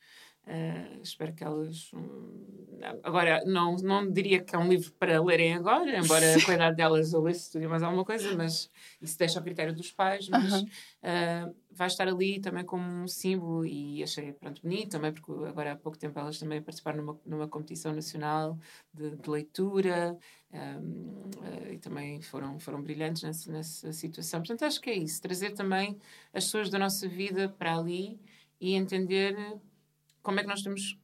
[0.47, 1.91] Uh, espero que elas.
[1.95, 6.55] Um, agora, não, não diria que é um livro para lerem agora, embora com a
[6.55, 10.29] idade delas eu lesse tudo mais alguma coisa, mas isso deixa ao critério dos pais.
[10.29, 10.67] Mas uh
[11.05, 15.73] uh, vai estar ali também como um símbolo e achei pronto, bonito também, porque agora
[15.73, 18.59] há pouco tempo elas também participaram numa, numa competição nacional
[18.93, 20.17] de, de leitura
[20.53, 21.23] um,
[21.71, 24.41] e também foram, foram brilhantes nessa, nessa situação.
[24.41, 25.99] Portanto, acho que é isso, trazer também
[26.33, 28.21] as pessoas da nossa vida para ali
[28.61, 29.37] e entender
[30.25, 30.99] como é que nós temos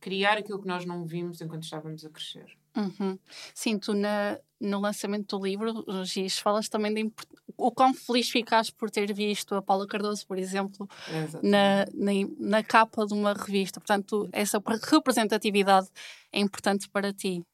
[0.00, 2.46] criar aquilo que nós não vimos enquanto estávamos a crescer.
[2.76, 3.16] Uhum.
[3.54, 7.12] Sim, tu na, no lançamento do livro, Giz, falas também de
[7.56, 10.88] o quão feliz ficaste por ter visto a Paula Cardoso, por exemplo,
[11.42, 13.80] na, na, na, capa de uma revista.
[13.80, 15.88] Portanto, essa representatividade
[16.32, 17.44] é importante para ti.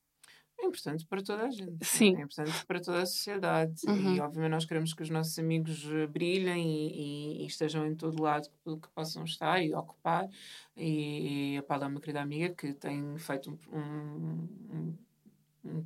[0.62, 1.79] É importante para toda a gente.
[1.81, 1.85] É?
[1.85, 2.16] Sim.
[2.16, 3.83] É importante para toda a sociedade.
[3.87, 4.16] Uhum.
[4.16, 7.94] E, obviamente, nós queremos que os nossos amigos eh, brilhem e, e, e estejam em
[7.94, 10.29] todo lado que, que, possam estar e ocupar.
[10.77, 14.96] E, e a Paula é uma querida amiga que tem feito um, um, um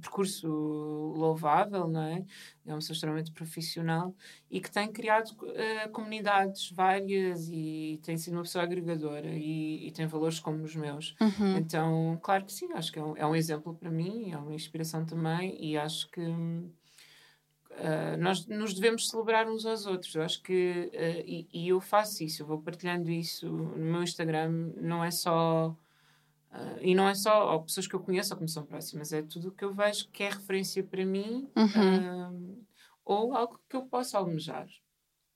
[0.00, 2.24] percurso louvável, não é?
[2.66, 4.14] É uma pessoa extremamente profissional
[4.50, 9.90] e que tem criado uh, comunidades várias e tem sido uma pessoa agregadora e, e
[9.90, 11.14] tem valores como os meus.
[11.20, 11.56] Uhum.
[11.56, 14.54] Então, claro que sim, acho que é um, é um exemplo para mim, é uma
[14.54, 16.20] inspiração também e acho que.
[17.76, 20.14] Uh, nós nos devemos celebrar uns aos outros.
[20.14, 24.04] Eu acho que, uh, e, e, eu faço isso, eu vou partilhando isso no meu
[24.04, 25.76] Instagram, não é só
[26.54, 29.12] Uh, e não é só ou pessoas que eu conheço ou que me são próximas,
[29.12, 32.30] é tudo o que eu vejo que é referência para mim uhum.
[32.30, 32.66] uh,
[33.04, 34.68] ou algo que eu possa almejar.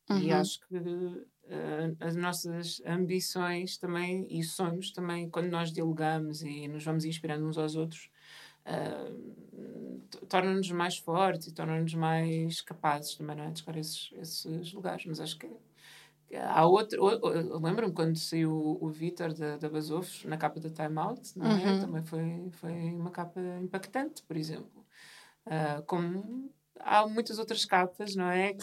[0.08, 0.20] Uhum.
[0.20, 6.68] E acho que uh, as nossas ambições também e sonhos também, quando nós dialogamos e
[6.68, 8.08] nos vamos inspirando uns aos outros,
[10.28, 13.50] tornam-nos mais fortes e tornam-nos mais capazes também, não é?
[13.50, 15.04] De chegar a esses, esses lugares.
[15.06, 15.50] Mas acho que
[16.36, 17.02] Há outro,
[17.58, 21.42] lembro-me quando saiu o, o Vitor da, da Basofos na capa da Time Out, é?
[21.42, 21.80] Uhum.
[21.80, 24.84] também foi, foi uma capa impactante, por exemplo.
[25.46, 28.56] Uh, como há muitas outras capas, não é?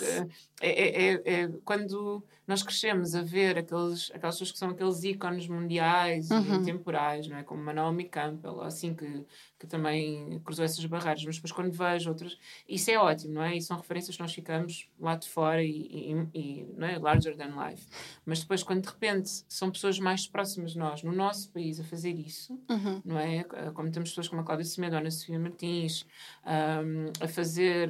[0.61, 5.03] É, é, é, é, quando nós crescemos a ver aqueles, aquelas pessoas que são aqueles
[5.03, 6.61] ícones mundiais uhum.
[6.61, 7.43] e temporais, não é?
[7.43, 9.25] Como Naomi Campbell, assim que,
[9.57, 12.37] que também cruzou essas barreiras, mas depois quando vejo outras,
[12.69, 13.57] isso é ótimo, não é?
[13.57, 16.99] E são referências que nós ficamos lá de fora e, e, e não é?
[16.99, 17.87] Larger than life.
[18.25, 21.83] Mas depois, quando de repente são pessoas mais próximas de nós, no nosso país, a
[21.83, 23.01] fazer isso, uhum.
[23.03, 23.43] não é?
[23.73, 26.05] Como temos pessoas como a Cláudia Semedo, a Ana Sofia Martins,
[26.45, 27.89] um, a fazer,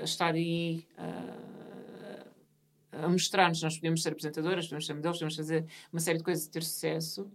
[0.00, 0.86] a estar aí.
[0.98, 1.56] Uh,
[2.92, 6.46] a mostrar-nos, nós podemos ser apresentadoras, podemos ser modelos, podemos fazer uma série de coisas
[6.46, 7.30] e ter sucesso.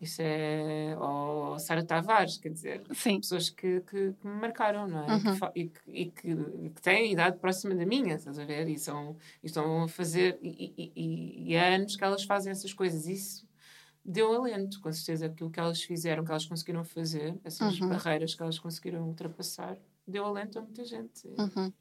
[0.00, 0.96] Isso é.
[0.98, 3.20] Ou Sara Tavares, quer dizer, Sim.
[3.20, 5.14] pessoas que, que, que, me marcaram, não é?
[5.14, 5.38] Uhum.
[5.54, 6.36] E, que, e, que,
[6.74, 8.68] que, têm idade próxima da minha, estás a ver?
[8.68, 10.38] E, são, e estão a fazer.
[10.42, 13.06] E, e, e há anos que elas fazem essas coisas.
[13.06, 13.46] Isso
[14.04, 15.26] deu alento, com certeza.
[15.26, 17.88] Aquilo que elas fizeram, que elas conseguiram fazer, essas uhum.
[17.88, 21.26] barreiras que elas conseguiram ultrapassar, deu alento a muita gente.
[21.26, 21.72] Uhum.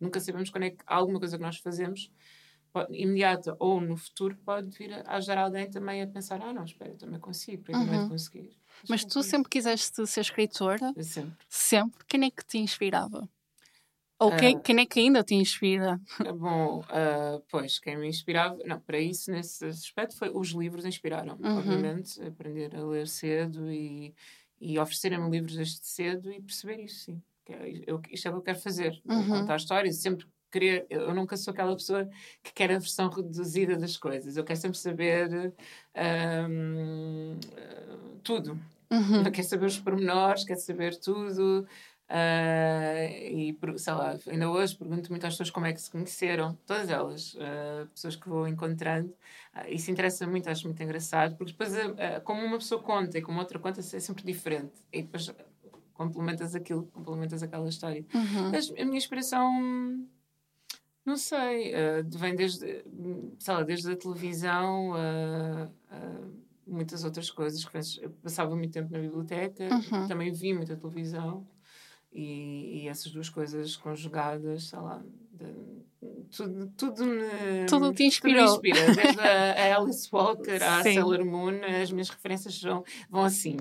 [0.00, 2.10] Nunca sabemos quando é que alguma coisa que nós fazemos
[2.90, 6.90] imediata ou no futuro pode vir a ajudar alguém também a pensar ah não, espera,
[6.90, 8.08] eu também consigo, para uhum.
[8.08, 8.50] conseguir.
[8.82, 10.92] Acho Mas tu sempre quiseste ser escritora?
[11.00, 11.46] sempre.
[11.48, 12.04] Sempre?
[12.06, 13.28] Quem é que te inspirava?
[14.18, 16.00] Ou uh, quem, quem é que ainda te inspira?
[16.38, 21.36] Bom, uh, pois, quem me inspirava, não, para isso, nesse aspecto, foi os livros inspiraram
[21.40, 21.58] uhum.
[21.58, 24.14] obviamente, aprender a ler cedo e,
[24.60, 27.22] e oferecerem-me livros desde cedo e perceber isso, sim.
[27.48, 29.28] É, eu, isto é o que eu quero fazer, uhum.
[29.28, 32.08] contar histórias, sempre querer, eu nunca sou aquela pessoa
[32.42, 34.36] que quer a versão reduzida das coisas.
[34.36, 35.52] Eu quero sempre saber
[36.48, 37.36] um,
[38.22, 38.58] tudo.
[38.90, 39.24] Uhum.
[39.24, 41.66] Eu quero saber os pormenores, quero saber tudo.
[42.04, 46.56] Uh, e sei lá, ainda hoje pergunto muito às pessoas como é que se conheceram,
[46.66, 49.08] todas elas, uh, pessoas que vou encontrando.
[49.56, 51.72] Uh, isso interessa muito, acho muito engraçado, porque depois,
[52.22, 54.74] como uma pessoa conta e como outra conta, é sempre diferente.
[54.92, 55.28] E depois
[55.94, 58.04] complementas aquilo, complementas aquela história.
[58.14, 58.50] Uhum.
[58.50, 60.06] Mas a minha inspiração
[61.04, 62.82] não sei, uh, vem desde,
[63.38, 65.68] sei lá, desde a televisão a,
[66.66, 67.66] muitas outras coisas.
[68.00, 70.08] Eu passava muito tempo na biblioteca, uhum.
[70.08, 71.46] também vi muita televisão
[72.10, 75.04] e, e, essas duas coisas conjugadas, sei lá,
[76.30, 77.66] tudo, tudo me.
[77.68, 78.56] Tudo te inspirou.
[78.56, 78.94] Tudo inspira.
[78.94, 80.94] Desde a Alice Walker à Sim.
[80.94, 83.56] Sailor Moon, as minhas referências vão, vão assim.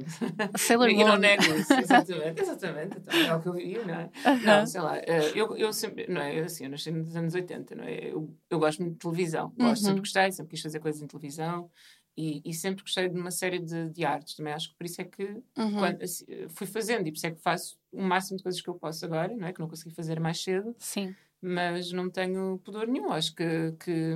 [0.57, 1.19] Sailor Moon.
[1.79, 2.41] Exatamente.
[2.41, 2.97] Exatamente.
[2.97, 4.05] Então, é o que eu vi, não é?
[4.05, 4.43] Uh -huh.
[4.43, 4.97] Não, sei lá.
[4.97, 6.07] Eh, eu, eu sempre.
[6.07, 6.39] Não é?
[6.39, 8.09] Assim, eu nasci nos anos 80, não é?
[8.09, 9.53] Eu, eu gosto muito de televisão.
[9.57, 9.75] Gosto, uh -huh.
[9.75, 11.69] sempre gostei, sempre quis fazer coisas em televisão.
[12.15, 14.53] E, e, sempre gostei de uma série de, de, artes também.
[14.53, 15.23] Acho que por isso é que
[15.57, 15.79] uhum.
[15.79, 18.69] quando, assim, fui fazendo e por isso é que faço o máximo de coisas que
[18.69, 19.51] eu posso agora, não é?
[19.51, 20.75] Que não consegui fazer mais cedo.
[20.77, 23.11] Sim mas não tenho pudor nenhum.
[23.11, 24.15] Acho que, que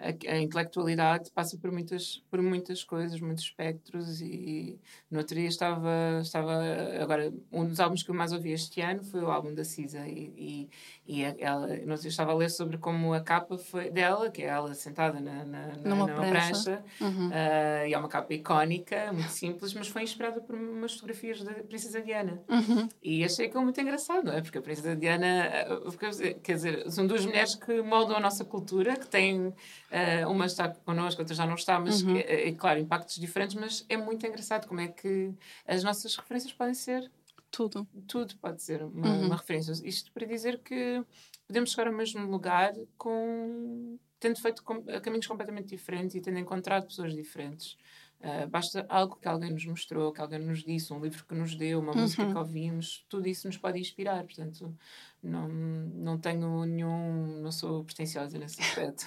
[0.00, 4.80] a, a, intelectualidade passa por muitas, por muitas coisas, muitos espectros e
[5.10, 6.52] no outro dia estava, estava
[7.00, 10.08] agora, um dos álbuns que eu mais ouvi este ano foi o álbum da Cisa
[10.08, 10.70] e, e,
[11.10, 14.46] e ela, não sei, estava a ler sobre como a capa foi dela, que é
[14.46, 17.28] ela sentada na, na, numa, numa prancha, uhum.
[17.28, 21.52] uh, e é uma capa icónica, muito simples, mas foi inspirada por umas fotografias da
[21.52, 22.40] Princesa Diana.
[22.48, 22.88] Uhum.
[23.02, 24.40] E achei aquilo muito engraçado, não é?
[24.40, 28.96] Porque a Princesa Diana, ah, quer dizer, são duas mulheres que moldam a nossa cultura,
[28.96, 29.52] que têm
[29.90, 32.16] Uh, uma está connosco, outra já não está, mas, uhum.
[32.16, 35.34] é, é, claro, impactos diferentes, mas é muito engraçado como é que
[35.66, 37.10] as nossas referências podem ser.
[37.50, 37.86] Tudo.
[38.06, 39.26] Tudo pode ser uma, uhum.
[39.26, 39.72] uma referência.
[39.84, 41.04] Isto para dizer que
[41.46, 46.86] podemos chegar ao mesmo lugar com tendo feito com, caminhos completamente diferentes e tendo encontrado
[46.86, 47.76] pessoas diferentes.
[48.20, 51.54] Uh, basta algo que alguém nos mostrou, que alguém nos disse, um livro que nos
[51.54, 52.02] deu, uma uhum.
[52.02, 54.22] música que ouvimos, tudo isso nos pode inspirar.
[54.24, 54.76] Portanto,
[55.22, 57.40] não, não tenho nenhum.
[57.40, 59.06] não sou pretenciosa nesse aspecto.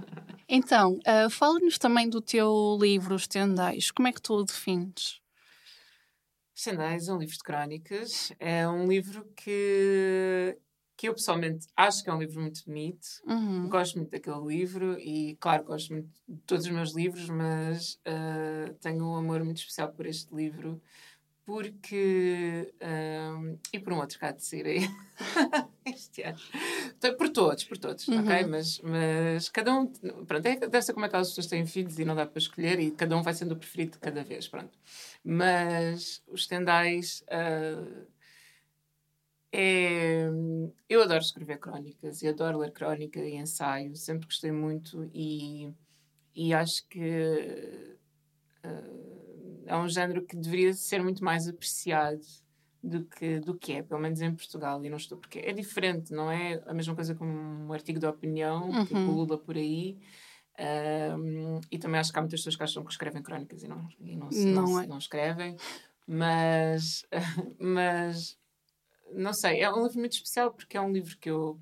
[0.48, 3.90] então, uh, fala-nos também do teu livro Os Tendais.
[3.90, 5.20] Como é que tu o defines?
[6.70, 8.32] É um livro de crónicas.
[8.38, 10.56] É um livro que,
[10.96, 13.06] que eu pessoalmente acho que é um livro muito bonito.
[13.26, 13.68] Uhum.
[13.68, 18.74] Gosto muito daquele livro e, claro, gosto muito de todos os meus livros, mas uh,
[18.80, 20.80] tenho um amor muito especial por este livro
[21.44, 22.72] porque.
[22.82, 24.64] Um, e por um outro cá de ser
[25.84, 26.38] este ano.
[26.96, 28.20] Então, por todos, por todos, uhum.
[28.20, 28.46] ok?
[28.46, 29.86] Mas, mas cada um.
[29.86, 32.90] Pronto, é, deve ser como aquelas pessoas têm filhos e não dá para escolher e
[32.90, 34.78] cada um vai sendo o preferido de cada vez, pronto.
[35.22, 37.22] Mas os tendais.
[37.28, 38.06] Uh,
[39.56, 40.28] é,
[40.88, 45.72] eu adoro escrever crónicas e adoro ler crónica e ensaio, sempre gostei muito e,
[46.34, 47.96] e acho que.
[48.64, 49.23] Uh,
[49.66, 52.20] é um género que deveria ser muito mais apreciado
[52.82, 54.84] do que, do que é, pelo menos em Portugal.
[54.84, 58.06] E não estou porque é diferente, não é a mesma coisa como um artigo de
[58.06, 58.86] opinião uhum.
[58.86, 59.98] que pulula por aí.
[60.56, 63.88] Um, e também acho que há muitas pessoas que acham que escrevem crónicas e não,
[63.98, 64.86] e não, não, não, é.
[64.86, 65.56] não escrevem.
[66.06, 67.04] Mas,
[67.58, 68.38] mas
[69.12, 71.58] não sei, é um livro muito especial porque é um livro que eu,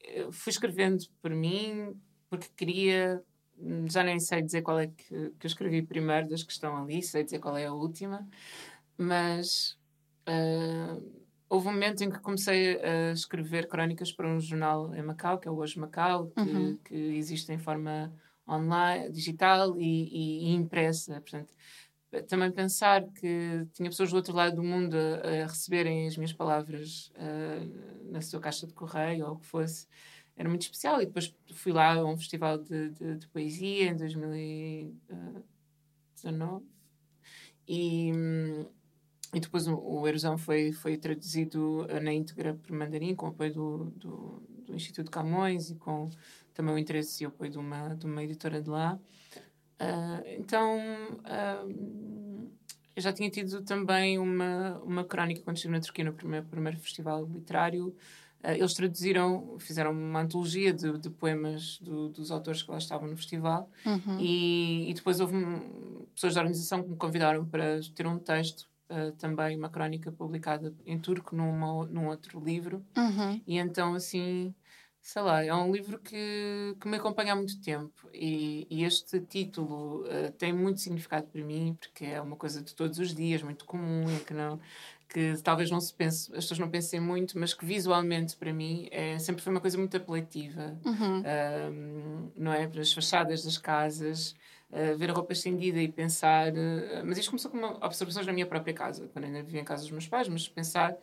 [0.00, 1.94] eu fui escrevendo por mim,
[2.28, 3.22] porque queria
[3.90, 7.02] já nem sei dizer qual é que, que eu escrevi primeiro das que estão ali,
[7.02, 8.26] sei dizer qual é a última,
[8.96, 9.78] mas
[10.28, 15.38] uh, houve um momento em que comecei a escrever crónicas para um jornal em Macau,
[15.38, 16.78] que é o Hoje Macau, que, uhum.
[16.84, 18.12] que existe em forma
[18.48, 21.20] online, digital e, e, impressa.
[21.20, 21.54] Portanto,
[22.28, 26.32] também pensar que tinha pessoas do outro lado do mundo a, a receberem as minhas
[26.32, 29.86] palavras uh, na sua caixa de correio ou o que fosse
[30.36, 31.02] era muito especial.
[31.02, 36.64] E depois fui lá a um festival de, de, de poesia em 2019
[37.68, 38.10] e,
[39.32, 43.84] e depois o, Erosão foi, foi traduzido na íntegra por mandarim com o apoio do,
[43.96, 46.10] do, do, Instituto Camões e com
[46.54, 48.98] também o interesse e o apoio de uma, de uma editora de lá.
[49.80, 50.78] Uh, então,
[51.20, 52.50] uh,
[52.94, 56.78] eu já tinha tido também uma, uma crónica quando estive na Turquia no primeiro, primeiro
[56.78, 57.96] festival literário
[58.44, 63.16] eles traduziram, fizeram uma antologia de, de poemas do, dos autores que lá estavam no
[63.16, 64.18] festival uhum.
[64.18, 65.36] e, e, depois houve
[66.14, 70.74] pessoas da organização que me convidaram para ter um texto, uh, também uma crónica publicada
[70.84, 72.84] em turco numa, num outro livro.
[72.96, 73.40] Uhum.
[73.46, 74.52] E então, assim,
[75.00, 79.20] sei lá, é um livro que, que me acompanha há muito tempo e, e este
[79.20, 83.42] título uh, tem muito significado para mim porque é uma coisa de todos os dias,
[83.42, 84.60] muito comum e que não
[85.12, 88.88] que talvez não se pense, as pessoas não pensem muito, mas que visualmente para mim
[88.90, 91.22] é, sempre foi uma coisa muito apelativa, uhum.
[91.70, 92.66] um, não é?
[92.66, 94.34] Para as fachadas das casas,
[94.70, 96.52] uh, ver a roupa estendida e pensar.
[96.52, 99.64] Uh, mas isto começou com uma, observações na minha própria casa, quando ainda vivia em
[99.64, 100.96] casa dos meus pais, mas pensar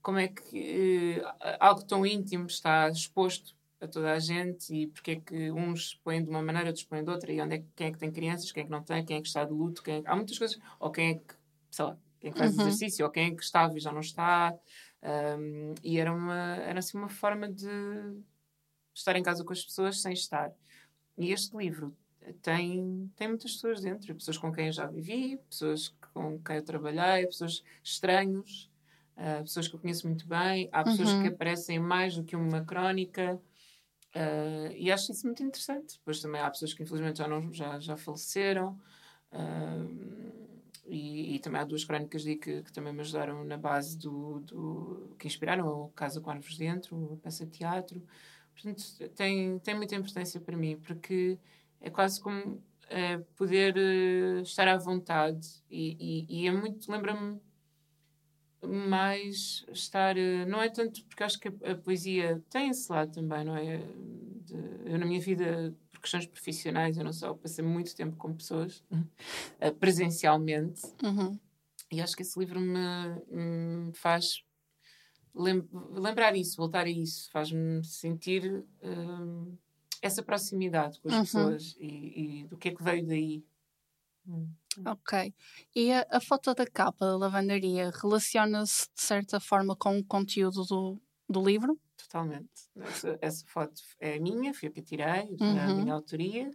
[0.00, 5.10] como é que uh, algo tão íntimo está exposto a toda a gente e porque
[5.10, 7.88] é que uns põem de uma maneira, outros põem de outra, e onde é, quem
[7.88, 9.82] é que tem crianças, quem é que não tem, quem é que está de luto,
[9.82, 11.34] quem é, há muitas coisas, ou quem é que,
[11.70, 12.62] sei lá quem faz uhum.
[12.62, 14.54] exercício, ou quem é que estava e já não está.
[15.02, 17.68] Um, e era, uma, era assim uma forma de
[18.94, 20.52] estar em casa com as pessoas sem estar.
[21.18, 21.96] E este livro
[22.40, 26.62] tem, tem muitas pessoas dentro, pessoas com quem eu já vivi, pessoas com quem eu
[26.62, 28.70] trabalhei, pessoas estranhos,
[29.16, 31.22] uh, pessoas que eu conheço muito bem, há pessoas uhum.
[31.22, 33.40] que aparecem mais do que uma crónica.
[34.14, 35.98] Uh, e acho isso muito interessante.
[35.98, 38.78] Depois também há pessoas que infelizmente já, não, já, já faleceram.
[39.32, 40.41] Uh,
[40.86, 44.40] e, e, também há duas crónicas de que, que, também me ajudaram na base do,
[44.40, 48.02] do que inspiraram o Casa com Árvores Dentro, a peça de teatro.
[48.52, 48.82] Portanto,
[49.14, 51.38] tem, tem muita importância para mim, porque
[51.80, 57.40] é quase como é, poder uh, estar à vontade e, e, e é muito, lembra-me
[58.62, 63.12] mais estar, uh, não é tanto porque acho que a, a poesia tem esse lado
[63.12, 63.78] também, não é?
[63.78, 68.84] De, eu na minha vida questões profissionais, eu não só passei muito tempo com pessoas
[68.90, 70.82] uh, presencialmente.
[71.02, 71.38] Uhum.
[71.90, 72.76] E acho que esse livro me,
[73.30, 74.44] me faz
[75.34, 79.58] lem lembrar isso, voltar a isso, faz-me sentir uh,
[80.00, 81.22] essa proximidade com as uhum.
[81.22, 83.44] pessoas e, e, do que é que veio daí.
[84.86, 85.34] Ok.
[85.74, 90.64] E a, a, foto da capa da lavandaria relaciona-se de certa forma com o conteúdo
[90.64, 91.78] do, do livro?
[91.96, 92.68] Totalmente.
[92.76, 95.54] Essa, essa, foto é minha, foi eu que tirei, uhum.
[95.54, 96.50] na minha autoria,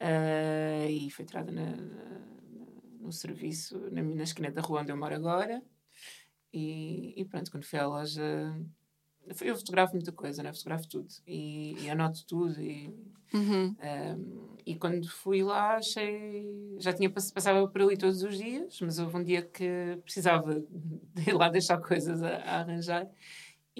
[0.00, 2.20] uh, e foi tirada na, na,
[3.00, 5.62] no serviço, na, na esquina da rua onde eu moro agora.
[6.52, 8.22] E, e pronto, quando fui à loja,
[9.42, 10.52] eu fotografo muita coisa, né?
[10.52, 12.60] fotografo tudo e, e anoto tudo.
[12.60, 12.88] E,
[13.34, 13.68] uhum.
[13.68, 14.16] um, ah,
[14.64, 16.76] e quando fui lá, achei.
[16.78, 20.54] Já tinha passava por ali todos os dias, mas houve um dia que precisava
[21.14, 23.08] de ir lá deixar coisas a, a arranjar.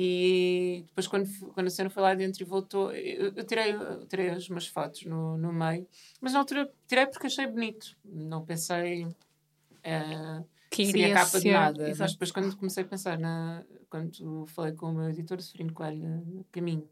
[0.01, 4.07] E depois, quando, quando a cena foi lá dentro e voltou, eu, eu tirei, eu
[4.07, 5.89] tirei as minhas fotos no, no meio,
[6.21, 7.97] mas na altura tirei porque achei bonito.
[8.05, 9.07] Não pensei.
[9.07, 11.41] Uh, que seria iria capa ser.
[11.41, 11.89] de nada.
[11.89, 11.99] Exato.
[12.03, 16.09] Mas depois, quando comecei a pensar, na, quando falei com o meu editor, Sofrino Coelho,
[16.09, 16.89] no caminho,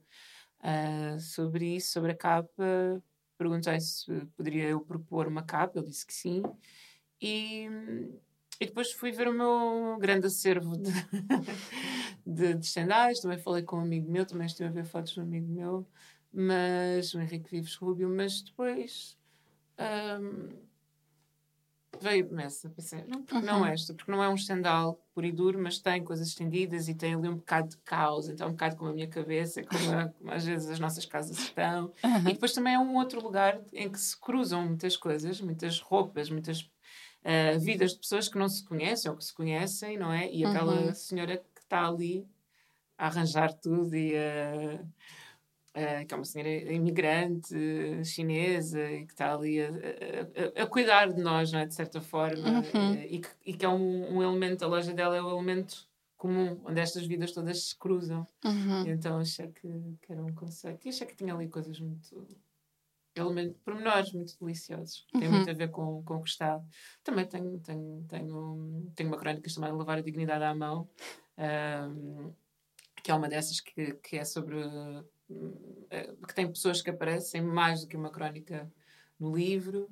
[0.61, 3.01] ah, sobre isso, sobre a capa,
[3.39, 6.43] perguntei se poderia eu propor uma capa, ele disse que sim.
[7.23, 7.69] E,
[8.61, 10.91] e depois fui ver o meu grande acervo de,
[12.27, 13.21] de, de.
[13.21, 15.87] Também falei com um amigo meu, também estive a ver fotos de um amigo meu,
[16.33, 18.09] mas o Henrique Vives Rubio.
[18.09, 19.17] Mas depois
[19.79, 20.51] ahm,
[22.01, 22.69] veio-me essa.
[22.71, 23.67] Pensei, não, porque não Uhum.
[23.67, 23.95] esta?
[23.95, 27.29] Porque não é um estendal puro e duro, mas tem coisas estendidas e tem ali
[27.29, 28.29] um bocado de caos.
[28.29, 31.39] Então, um bocado como a minha cabeça, como, a- como às vezes as nossas casas
[31.39, 31.93] estão.
[32.05, 32.19] Uhum.
[32.29, 36.29] E depois também é um outro lugar em que se cruzam muitas coisas, muitas roupas,
[36.31, 36.71] muitas
[37.25, 40.31] ah, vidas de pessoas que não se conhecem ou que se conhecem, não é?
[40.33, 40.95] E aquela Uhum.
[40.95, 42.27] senhora que está ali
[42.99, 44.81] a arranjar tudo e a.
[45.75, 47.55] ah, que é uma senhora imigrante
[48.05, 51.67] chinesa e que está ali a, a- a- cuidar de nós, não é?
[51.67, 52.95] De certa forma, Uhum.
[52.95, 55.87] eh, e, que, e que é um, um elemento, a loja dela é um elemento
[56.17, 58.27] comum, onde estas vidas todas se cruzam.
[58.45, 58.87] Uhum.
[58.87, 59.69] Então achei que,
[60.01, 60.87] que era um conceito.
[60.87, 62.27] E achei que tinha ali coisas muito.
[63.17, 65.07] Elementos, pormenores muito deliciosos.
[65.19, 65.37] Tem Uhum.
[65.37, 66.63] muito a ver com, com o que está.
[67.03, 70.89] Também tenho, tenho, tenho, tenho uma crónica chamada Levar a Dignidade à Mão,
[71.39, 72.31] ahm,
[73.03, 74.57] que é uma dessas que, que é sobre.
[75.91, 78.71] eh, que tem pessoas que aparecem mais do que uma crónica
[79.19, 79.89] no livro.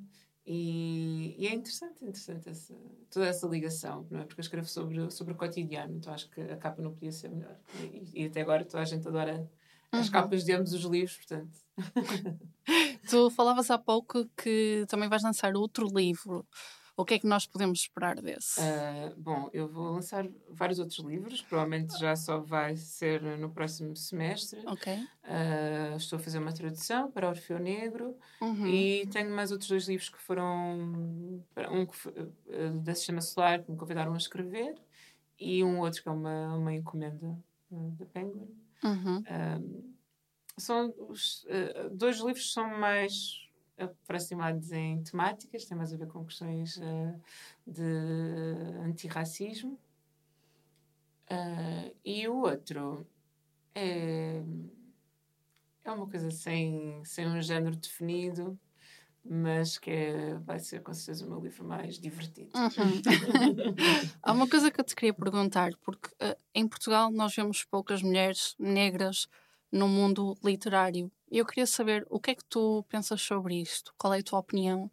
[0.46, 2.74] E, e é interessante, interessante essa,
[3.10, 4.24] toda essa ligação, não é?
[4.26, 7.30] Porque eu escrevo sobre, sobre o cotidiano, então acho que a capa não podia ser
[7.30, 7.58] melhor.
[7.72, 9.50] E, e até agora toda a gente adora
[9.90, 10.12] as Uhum.
[10.12, 11.58] capas de ambos os livros, portanto.
[13.10, 16.46] Tu falavas há pouco que também vais lançar outro livro.
[16.96, 18.60] O que é que nós podemos esperar desse?
[18.60, 23.96] ah, bom, eu vou lançar vários outros livros, provavelmente já só vai ser no próximo
[23.96, 24.62] semestre.
[24.64, 24.96] ok.
[25.24, 28.66] Ah, estou a fazer uma tradução para Orfeu Negro Uhum.
[28.68, 31.42] e tenho mais outros dois livros que foram.
[31.72, 32.12] Um que foi,
[32.50, 34.76] ah, da Sistema Solar, que me convidaram a escrever,
[35.38, 37.36] e um outro que é uma, uma encomenda
[37.70, 38.48] da Penguin.
[38.84, 39.24] Uhum.
[39.28, 39.93] Um,
[40.56, 43.44] são os uh, dois livros são mais
[43.76, 47.20] aproximados em temáticas, têm mais a ver com questões uh,
[47.66, 47.82] de
[48.84, 49.78] antirracismo.
[51.30, 53.06] Uh, e o outro
[53.74, 54.42] é,
[55.84, 58.58] é uma coisa sem, sem um género definido,
[59.24, 62.50] mas que é, vai ser com certeza o meu livro mais divertido.
[62.54, 63.02] Uhum.
[64.22, 68.02] Há uma coisa que eu te queria perguntar, porque eh, em Portugal nós vemos poucas
[68.02, 69.26] mulheres negras
[69.74, 71.12] no mundo literário.
[71.30, 73.94] Eu queria saber o que é que tu pensas sobre isto?
[73.98, 74.90] Qual é a tua opinião?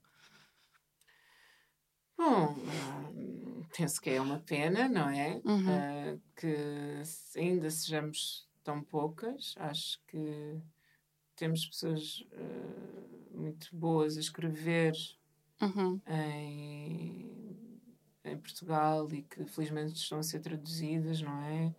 [2.18, 2.56] Bom,
[3.76, 5.42] penso que é uma pena, não é?
[5.46, 5.66] Uhum.
[5.68, 6.56] Ah, que
[7.36, 9.54] ainda sejamos tão poucas.
[9.58, 10.62] Acho que
[11.36, 14.94] temos pessoas ah, muito boas a escrever
[15.62, 16.02] Uhum.
[16.08, 17.82] em,
[18.24, 21.74] em Portugal e que felizmente estão a ser traduzidas, não é?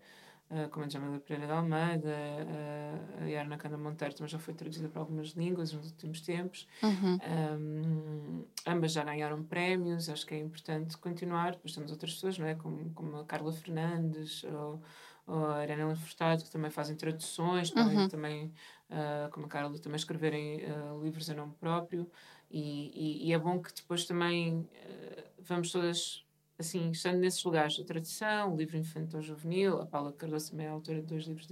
[0.55, 4.53] Ah, como a Jamila Pereira de Almeida, ah, a Yarna Canda Monteiro também já foi
[4.55, 6.69] traduzida para algumas línguas nos últimos tempos.
[6.83, 7.19] Uhum.
[7.59, 11.53] Um, ambas já ganharam prémios, acho que é importante continuar.
[11.53, 12.55] Depois temos outras pessoas, não é?
[12.55, 14.83] como, como a Carla Fernandes ou,
[15.27, 18.09] ou a Irene Furtado, que também fazem traduções, podem Uhum.
[18.09, 18.53] também,
[18.91, 22.11] ah, como a Carla, também escreverem ah, livros em nome próprio.
[22.51, 26.27] E, e, e é bom que depois também ah, vamos todas,
[26.63, 30.71] assim, estando nesses lugares, a tradição, o livro infantil juvenil, a Paula Cardoso também é
[30.71, 31.49] autora de dois livros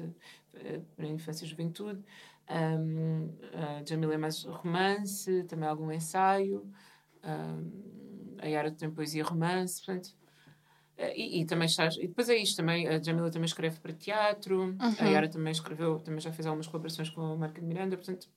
[0.55, 2.05] eh, para a infância e juventude.
[2.51, 6.71] Um, a Jamila é mais romance, também algum ensaio.
[7.25, 10.17] Um, a Yara tem poesia romance, portanto.
[10.97, 13.93] eh, E, e também estás, e depois é isto também, a Jamila também escreve para
[13.95, 15.07] teatro, a Uhum.
[15.07, 18.29] Yara também escreveu, também já fez algumas colaborações com a Marca de Miranda, portanto,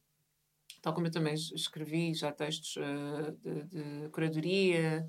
[0.81, 3.63] tal como eu também es- escrevi já textos eh, de,
[4.03, 5.07] de curadoria,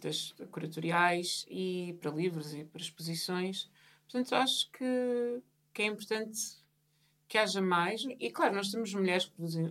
[0.00, 3.70] textos curatoriais e para livros e para exposições.
[4.04, 5.42] Portanto, acho que,
[5.74, 6.38] que é importante
[7.28, 8.04] que haja mais.
[8.18, 9.70] E claro, nós temos mulheres que produzem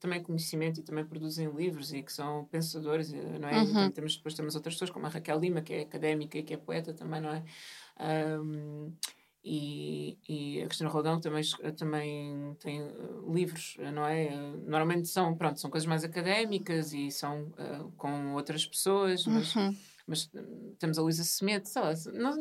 [0.00, 3.58] também conhecimento e também produzem livros e que são pensadoras, eh, não é?
[3.58, 3.72] Uhum.
[3.72, 6.54] Também temos, depois temos outras pessoas, como a Raquel Lima, que é académica e que
[6.54, 7.44] é poeta também, não é?
[7.98, 8.92] Ahm,
[9.48, 11.44] e, e a Cristina Roldão também,
[11.78, 12.92] também tem eh,
[13.32, 14.24] livros, eh, não é?
[14.24, 19.54] Eh, Normalmente são, pronto, são coisas mais académicas e são eh, com outras pessoas, mas,
[19.54, 19.76] Uhum.
[20.04, 20.28] mas
[20.80, 22.36] temos a Luísa Semedo, sei lá, nós,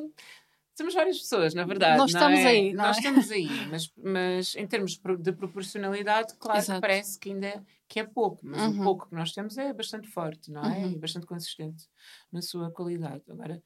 [0.76, 1.98] temos várias pessoas, na verdade.
[2.00, 2.48] Nós estamos é?
[2.48, 3.00] aí, não Nós é?
[3.00, 6.82] estamos aí, mas, mas em termos de proporcionalidade, claro Exato.
[6.82, 8.82] que parece que ainda, que é pouco, mas uhum.
[8.82, 10.80] o pouco que nós temos é bastante forte, não é?
[10.80, 10.92] Uhum.
[10.92, 11.88] E bastante consistente
[12.32, 13.24] na sua qualidade.
[13.30, 13.62] Agora,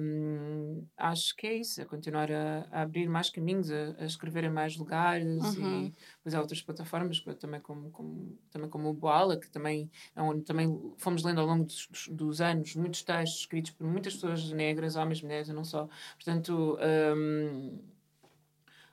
[0.00, 4.44] um, acho que é isso, é continuar a, a abrir mais caminhos, a, a, escrever
[4.44, 5.86] em mais lugares uhum.
[5.86, 10.22] e depois há outras plataformas, também como, como, também como o Boala, que também, é
[10.22, 14.50] onde também fomos lendo ao longo dos, dos, anos muitos textos escritos por muitas pessoas
[14.52, 15.88] negras, homens, mulheres, e não só.
[16.16, 16.78] Portanto,
[17.16, 17.78] um,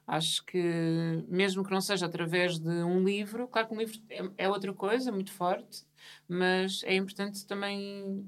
[0.08, 4.46] Acho que, mesmo que não seja através de um livro, claro que um livro é,
[4.46, 5.84] é outra coisa, muito forte,
[6.30, 8.26] mas é importante também,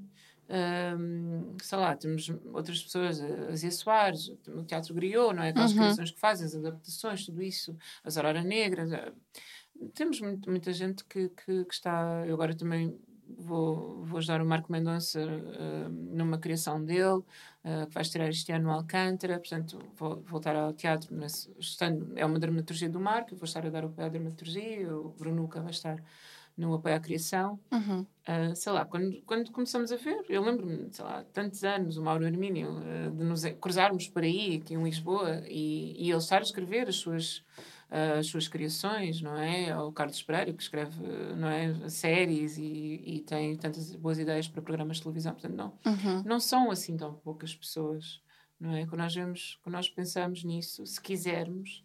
[0.98, 5.48] um, sei lá, temos outras pessoas, a Zia Soares, o Teatro Griot, não é?
[5.48, 5.78] Aquelas uhum.
[5.78, 7.74] criações que fazem, as adaptações, tudo isso,
[8.04, 8.92] as Aurora Negras.
[8.92, 9.12] Eh,
[9.94, 12.24] temos muito, muita gente que, que, que está.
[12.26, 12.94] Eu agora também
[13.38, 18.52] vou, vou ajudar o Marco Mendonça uh, numa criação dele, uh, que vai estrear este
[18.52, 23.36] ano no Alcântara, portanto vou voltar ao teatro, nesse, estando, é uma dramaturgia do Marco,
[23.36, 26.02] vou estar a dar o apoio à dramaturgia, o Brunuca vai estar
[26.56, 27.58] no apoio à criação.
[27.72, 28.00] Uhum.
[28.00, 32.02] Uh, sei lá, quando, quando começamos a ver, eu lembro-me, sei lá, tantos anos, o
[32.02, 36.38] Mauro Hermínio, uh, de nos cruzarmos por aí, aqui em Lisboa, e, e ele estar
[36.38, 37.42] a escrever as suas
[37.90, 39.76] as suas criações, não é?
[39.76, 40.96] O Carlos Pereira, que escreve
[41.36, 41.88] não é?
[41.88, 45.32] séries e, e tem tantas boas ideias para programas de televisão.
[45.32, 46.22] Portanto, não, uhum.
[46.24, 48.22] não são assim tão poucas pessoas,
[48.60, 48.86] não é?
[48.86, 51.84] Quando nós, vemos, quando nós pensamos nisso, se quisermos,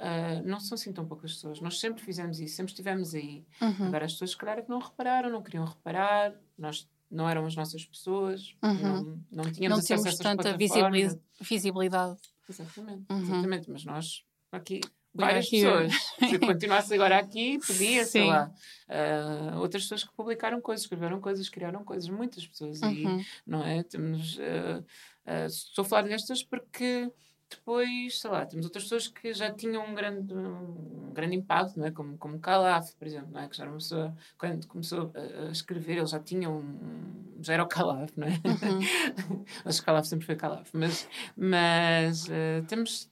[0.00, 1.60] Uh, não são assim tão poucas pessoas.
[1.60, 3.44] Nós sempre fizemos isso, sempre estivemos aí.
[3.60, 3.88] Uhum.
[3.88, 7.84] Agora, as pessoas, claro, que não repararam, não queriam reparar, nós não eram as nossas
[7.84, 8.80] pessoas, uhum.
[8.80, 11.20] não, não tínhamos não acesso a essas tanta visibilidade.
[11.38, 12.18] visibilidade.
[12.48, 13.18] Exatamente, uhum.
[13.18, 14.80] exatamente, mas nós aqui
[15.14, 15.92] várias pessoas.
[16.18, 18.50] Se continuasse agora aqui, podia, sei lá.
[18.88, 22.80] Uh, outras pessoas que publicaram coisas, escreveram coisas, criaram coisas, muitas pessoas.
[22.82, 23.20] Uhum.
[23.20, 23.82] E, não é?
[23.82, 24.36] Temos.
[24.36, 24.84] Uh,
[25.26, 27.10] uh, estou a falar destas porque
[27.50, 31.86] depois, sei lá, temos outras pessoas que já tinham um grande, um grande impacto, não
[31.86, 31.90] é?
[31.90, 33.48] Como, como Calaf, por exemplo, não é?
[33.48, 37.34] Que já era uma pessoa, quando começou a, escrever, ele já tinha um.
[37.40, 38.30] já era o Calaf, não é?
[38.30, 39.44] Uhum.
[39.64, 40.70] Acho que Calaf sempre foi Calaf.
[40.72, 43.10] Mas, mas uh, temos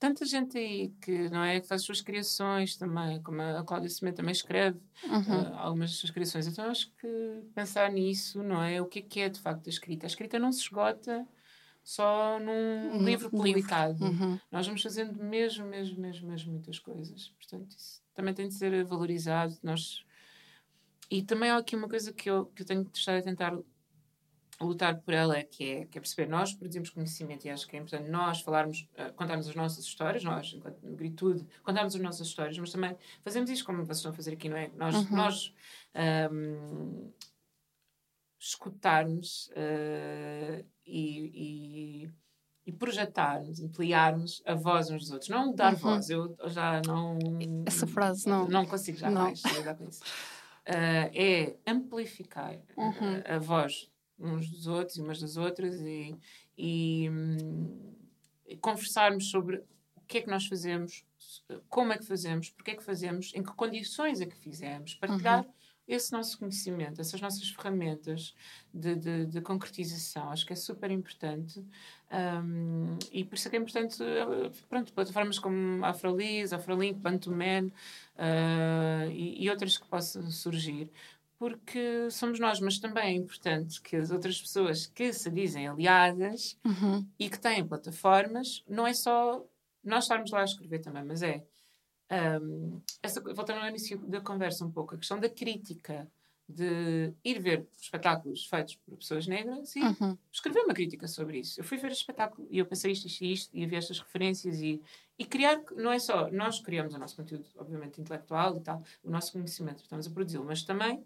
[0.00, 3.90] tanta gente aí que não é que faz as suas criações também, como a Cláudia
[3.90, 5.20] Cimento também escreve uhum.
[5.20, 6.46] uh, algumas das suas criações.
[6.46, 8.80] Então acho que pensar nisso, não é?
[8.80, 10.06] O que é que é de facto a escrita?
[10.06, 11.28] A escrita não se esgota
[11.84, 14.02] só num um livro publicado.
[14.02, 14.40] Uhum.
[14.50, 17.28] Nós vamos fazendo mesmo, mesmo, mesmo, mesmo muitas coisas.
[17.36, 19.54] Portanto, isso também tem de ser valorizado.
[19.62, 20.02] Nós...
[21.10, 23.54] E também há aqui uma coisa que eu, que eu tenho de estar a tentar
[24.60, 27.76] lutar por ela é que é, que é perceber nós produzimos conhecimento e acho que
[27.76, 32.26] é importante nós falarmos, uh, contarmos as nossas histórias, nós, enquanto negritude, contarmos as nossas
[32.26, 34.70] histórias, mas também fazemos isto como vocês estão a fazer aqui, não é?
[34.76, 35.16] Nós, uhum.
[35.16, 35.54] nós
[36.30, 37.10] um,
[38.38, 42.10] escutarmos uh, e, e,
[42.66, 45.30] e, projetarmos, ampliarmos a voz uns dos outros.
[45.30, 45.78] Não dar uhum.
[45.78, 47.18] voz, eu já não.
[47.66, 48.46] Essa frase não.
[48.48, 50.02] Não consigo jamais lidar com isso.
[50.68, 53.22] Uh, é amplificar uhum.
[53.26, 53.89] a, a voz
[54.20, 56.14] uns dos outros e umas das outras e,
[56.56, 57.10] e,
[58.46, 59.56] e, conversarmos sobre
[59.96, 61.04] o que é que nós fazemos,
[61.68, 65.44] como é que fazemos, porque é que fazemos, em que condições é que fizemos, partilhar
[65.44, 65.52] uhum.
[65.86, 68.34] esse nosso conhecimento, essas nossas ferramentas
[68.74, 70.30] de, de, de concretização.
[70.30, 71.64] Acho que é super importante
[72.12, 73.98] um, e por isso é que é importante,
[74.68, 77.66] pronto, plataformas como Afrolis, Afrolink, Bantuman
[78.16, 80.90] uh, e, e outras que possam surgir,
[81.40, 86.58] porque somos nós, mas também é importante que as outras pessoas que se dizem aliadas
[86.62, 87.02] uhum.
[87.18, 89.42] e que têm plataformas, não é só
[89.82, 91.42] nós estarmos lá a escrever também, mas é
[92.42, 96.06] um, essa, voltando ao início da conversa um pouco, a questão da crítica,
[96.46, 100.18] de ir ver espetáculos feitos por pessoas negras e uhum.
[100.30, 101.58] escrever uma crítica sobre isso.
[101.58, 103.98] Eu fui ver o espetáculo e eu pensei isto, isto e isto, e vi estas
[103.98, 104.82] referências e,
[105.18, 109.10] e criar, não é só, nós criamos o nosso conteúdo, obviamente, intelectual e tal, o
[109.10, 111.02] nosso conhecimento, estamos a produzi-lo, mas também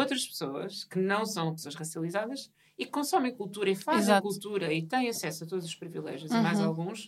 [0.00, 4.22] outras pessoas que não são pessoas racializadas e que consomem cultura e fazem Exato.
[4.22, 6.38] cultura e têm acesso a todos os privilégios uhum.
[6.38, 6.66] e mais uhum.
[6.66, 7.06] alguns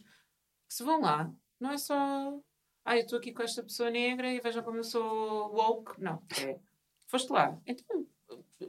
[0.68, 2.40] que se vão lá, não é só
[2.84, 6.00] ah, eu estou aqui com esta pessoa negra e vejam como eu sou woke.
[6.00, 6.58] Não, é
[7.06, 7.58] foste lá.
[7.66, 8.06] Então,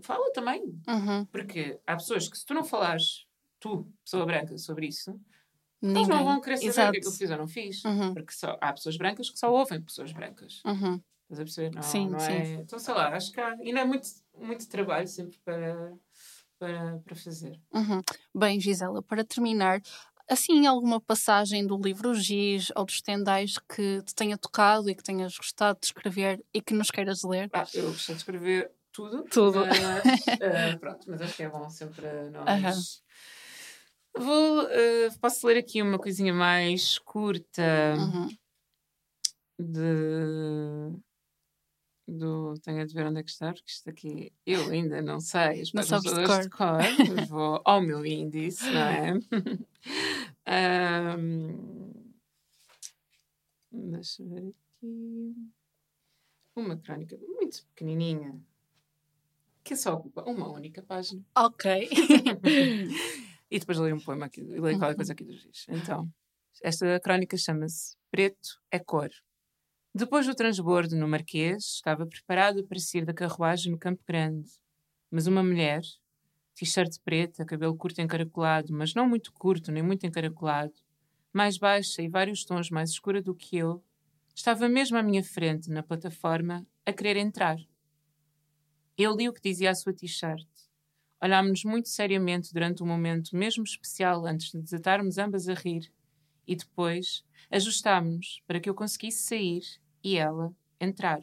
[0.02, 0.64] fala também.
[0.88, 1.26] Uhum.
[1.26, 3.26] Porque há pessoas que se tu não falares,
[3.60, 5.20] tu, pessoa branca, sobre isso,
[5.82, 6.90] eles não vão querer saber Exato.
[6.90, 7.84] o que é que eu fiz ou não fiz.
[7.84, 8.14] Uhum.
[8.14, 10.62] Porque só, há pessoas brancas que só ouvem pessoas brancas.
[10.66, 11.02] Uhum.
[11.32, 11.76] Estás a perceber?
[11.76, 12.32] Não, sim, não sim.
[12.34, 12.54] é.
[12.56, 14.08] Então, sei lá, acho que há, ainda é muito,
[14.38, 15.94] muito trabalho sempre para,
[16.60, 17.58] para, para fazer.
[17.74, 18.02] Uhum.
[18.36, 19.82] Bem, Gisela, para terminar,
[20.30, 25.04] assim, alguma passagem do livro Giz ou dos tendais que te tenha tocado e que
[25.04, 27.50] tenhas gostado de escrever e que nos queiras ler?
[27.54, 29.24] Ah, eu gostei de escrever tudo.
[29.24, 29.66] Tudo.
[29.66, 29.78] Mas,
[30.76, 33.04] uh, pronto, mas acho que é bom sempre nós.
[34.18, 34.26] Uhum.
[34.26, 38.28] Vou, uh, posso ler aqui uma coisinha mais curta uhum.
[39.58, 41.00] de
[42.12, 42.54] do.
[42.62, 45.62] Tenho de ver onde é que está, porque isto aqui eu ainda não sei.
[45.62, 46.80] As Não sabes de todas de cor.
[47.16, 49.14] mas vou ao meu índice, não é?
[50.46, 51.92] Ahm,
[53.72, 55.36] deixa eu ver aqui.
[56.56, 58.40] Uma crónica muito pequenininha.
[59.64, 61.24] Que só ocupa uma única página.
[61.36, 61.90] Ok.
[63.54, 65.66] E depois leio um poema aqui, leio qualquer coisa aqui dos dias.
[65.68, 66.10] Então,
[66.64, 69.10] esta crónica chama-se Preto é Cor.
[69.94, 74.50] Depois do transbordo no Marquês, estava preparado para sair da carruagem no Campo Grande.
[75.12, 75.82] Mas uma mulher,
[76.56, 80.74] t-shirt preta, cabelo curto encaracolado, mas não muito curto nem muito encaracolado,
[81.34, 83.84] mais baixa e vários tons mais escura do que eu,
[84.34, 87.58] estava mesmo à minha frente, na plataforma, a querer entrar.
[88.98, 90.48] Eu li o que dizia a sua t-shirt.
[91.22, 95.92] Olhámos-nos muito seriamente durante um momento mesmo especial antes de desatarmos ambas a rir
[96.48, 101.20] e depois ajustámos-nos para que eu conseguisse sair e ela entrar.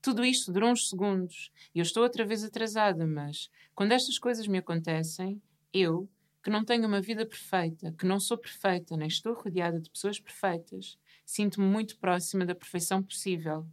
[0.00, 4.46] Tudo isto durou uns segundos e eu estou outra vez atrasada, mas quando estas coisas
[4.46, 5.40] me acontecem,
[5.72, 6.08] eu,
[6.42, 10.20] que não tenho uma vida perfeita, que não sou perfeita, nem estou rodeada de pessoas
[10.20, 13.66] perfeitas, sinto-me muito próxima da perfeição possível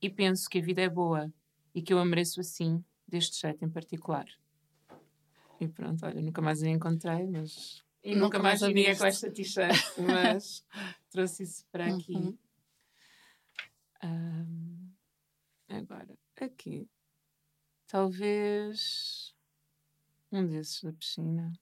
[0.00, 1.30] e penso que a vida é boa
[1.74, 4.26] e que eu a mereço assim, deste jeito em particular.
[5.60, 7.82] E pronto, olha, nunca mais a encontrei, mas.
[8.02, 8.98] E nunca, Nunca mais mais a viste.
[8.98, 10.64] com esta t-shirt, mas
[11.10, 12.14] trouxe isso para aqui.
[12.14, 12.38] Uhum.
[14.02, 14.92] Ahm,
[15.68, 16.88] agora, aqui.
[17.86, 19.34] Talvez.
[20.30, 21.52] Um desses da piscina.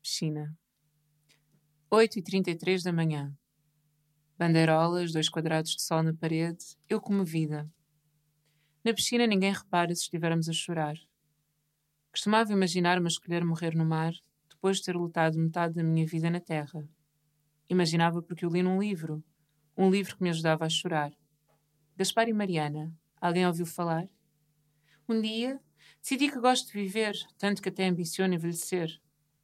[0.00, 0.56] Piscina.
[1.90, 3.36] 8h33 da manhã.
[4.38, 7.70] Bandeirolas, dois quadrados de sol na parede, eu comovida.
[8.84, 10.96] Na piscina ninguém repara se estivermos a chorar.
[12.10, 14.12] Costumava imaginar-me escolher morrer no mar
[14.50, 16.88] depois de ter lutado metade da minha vida na terra.
[17.68, 19.24] Imaginava porque o li num livro,
[19.76, 21.12] um livro que me ajudava a chorar.
[22.02, 24.08] Gaspar e Mariana, alguém ouviu falar?
[25.08, 25.60] Um dia,
[26.00, 29.00] decidi que gosto de viver, tanto que até ambiciono envelhecer.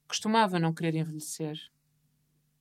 [0.09, 1.56] Costumava não querer envelhecer.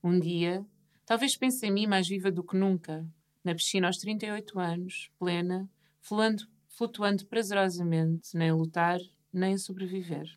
[0.04, 0.64] Um dia,
[1.04, 3.12] talvez pense em mim mais viva do que nunca,
[3.44, 5.68] na piscina aos 38 anos, plena,
[6.00, 9.00] fluando, flutuando prazerosamente, nem lutar,
[9.34, 10.30] nem sobreviver.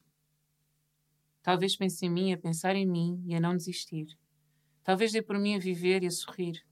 [1.42, 4.06] Talvez pense em mim a pensar em mim e a não desistir.
[4.82, 6.64] Talvez dê por mim a viver e a sorrir.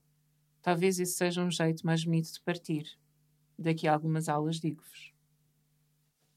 [0.61, 2.85] Talvez esse seja um jeito mais bonito de partir.
[3.57, 5.13] Daqui a algumas aulas digo-vos.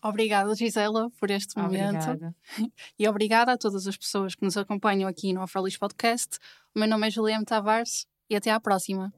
[0.02, 2.10] Obrigada, Gisela, por este momento.
[2.10, 2.34] Obrigada.
[2.98, 6.38] E obrigada a todas as pessoas que nos acompanham aqui no Afrolis Podcast.
[6.74, 9.12] O meu nome é Juliana Tavares e até à próxima.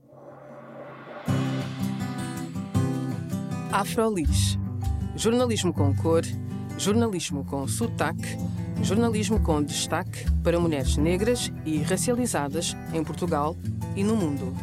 [3.72, 4.58] Afrolis.
[5.16, 6.22] Jornalismo com cor,
[6.78, 8.36] jornalismo com sotaque,
[8.82, 13.56] jornalismo com destaque para mulheres negras e racializadas em Portugal
[13.96, 14.54] e no mundo.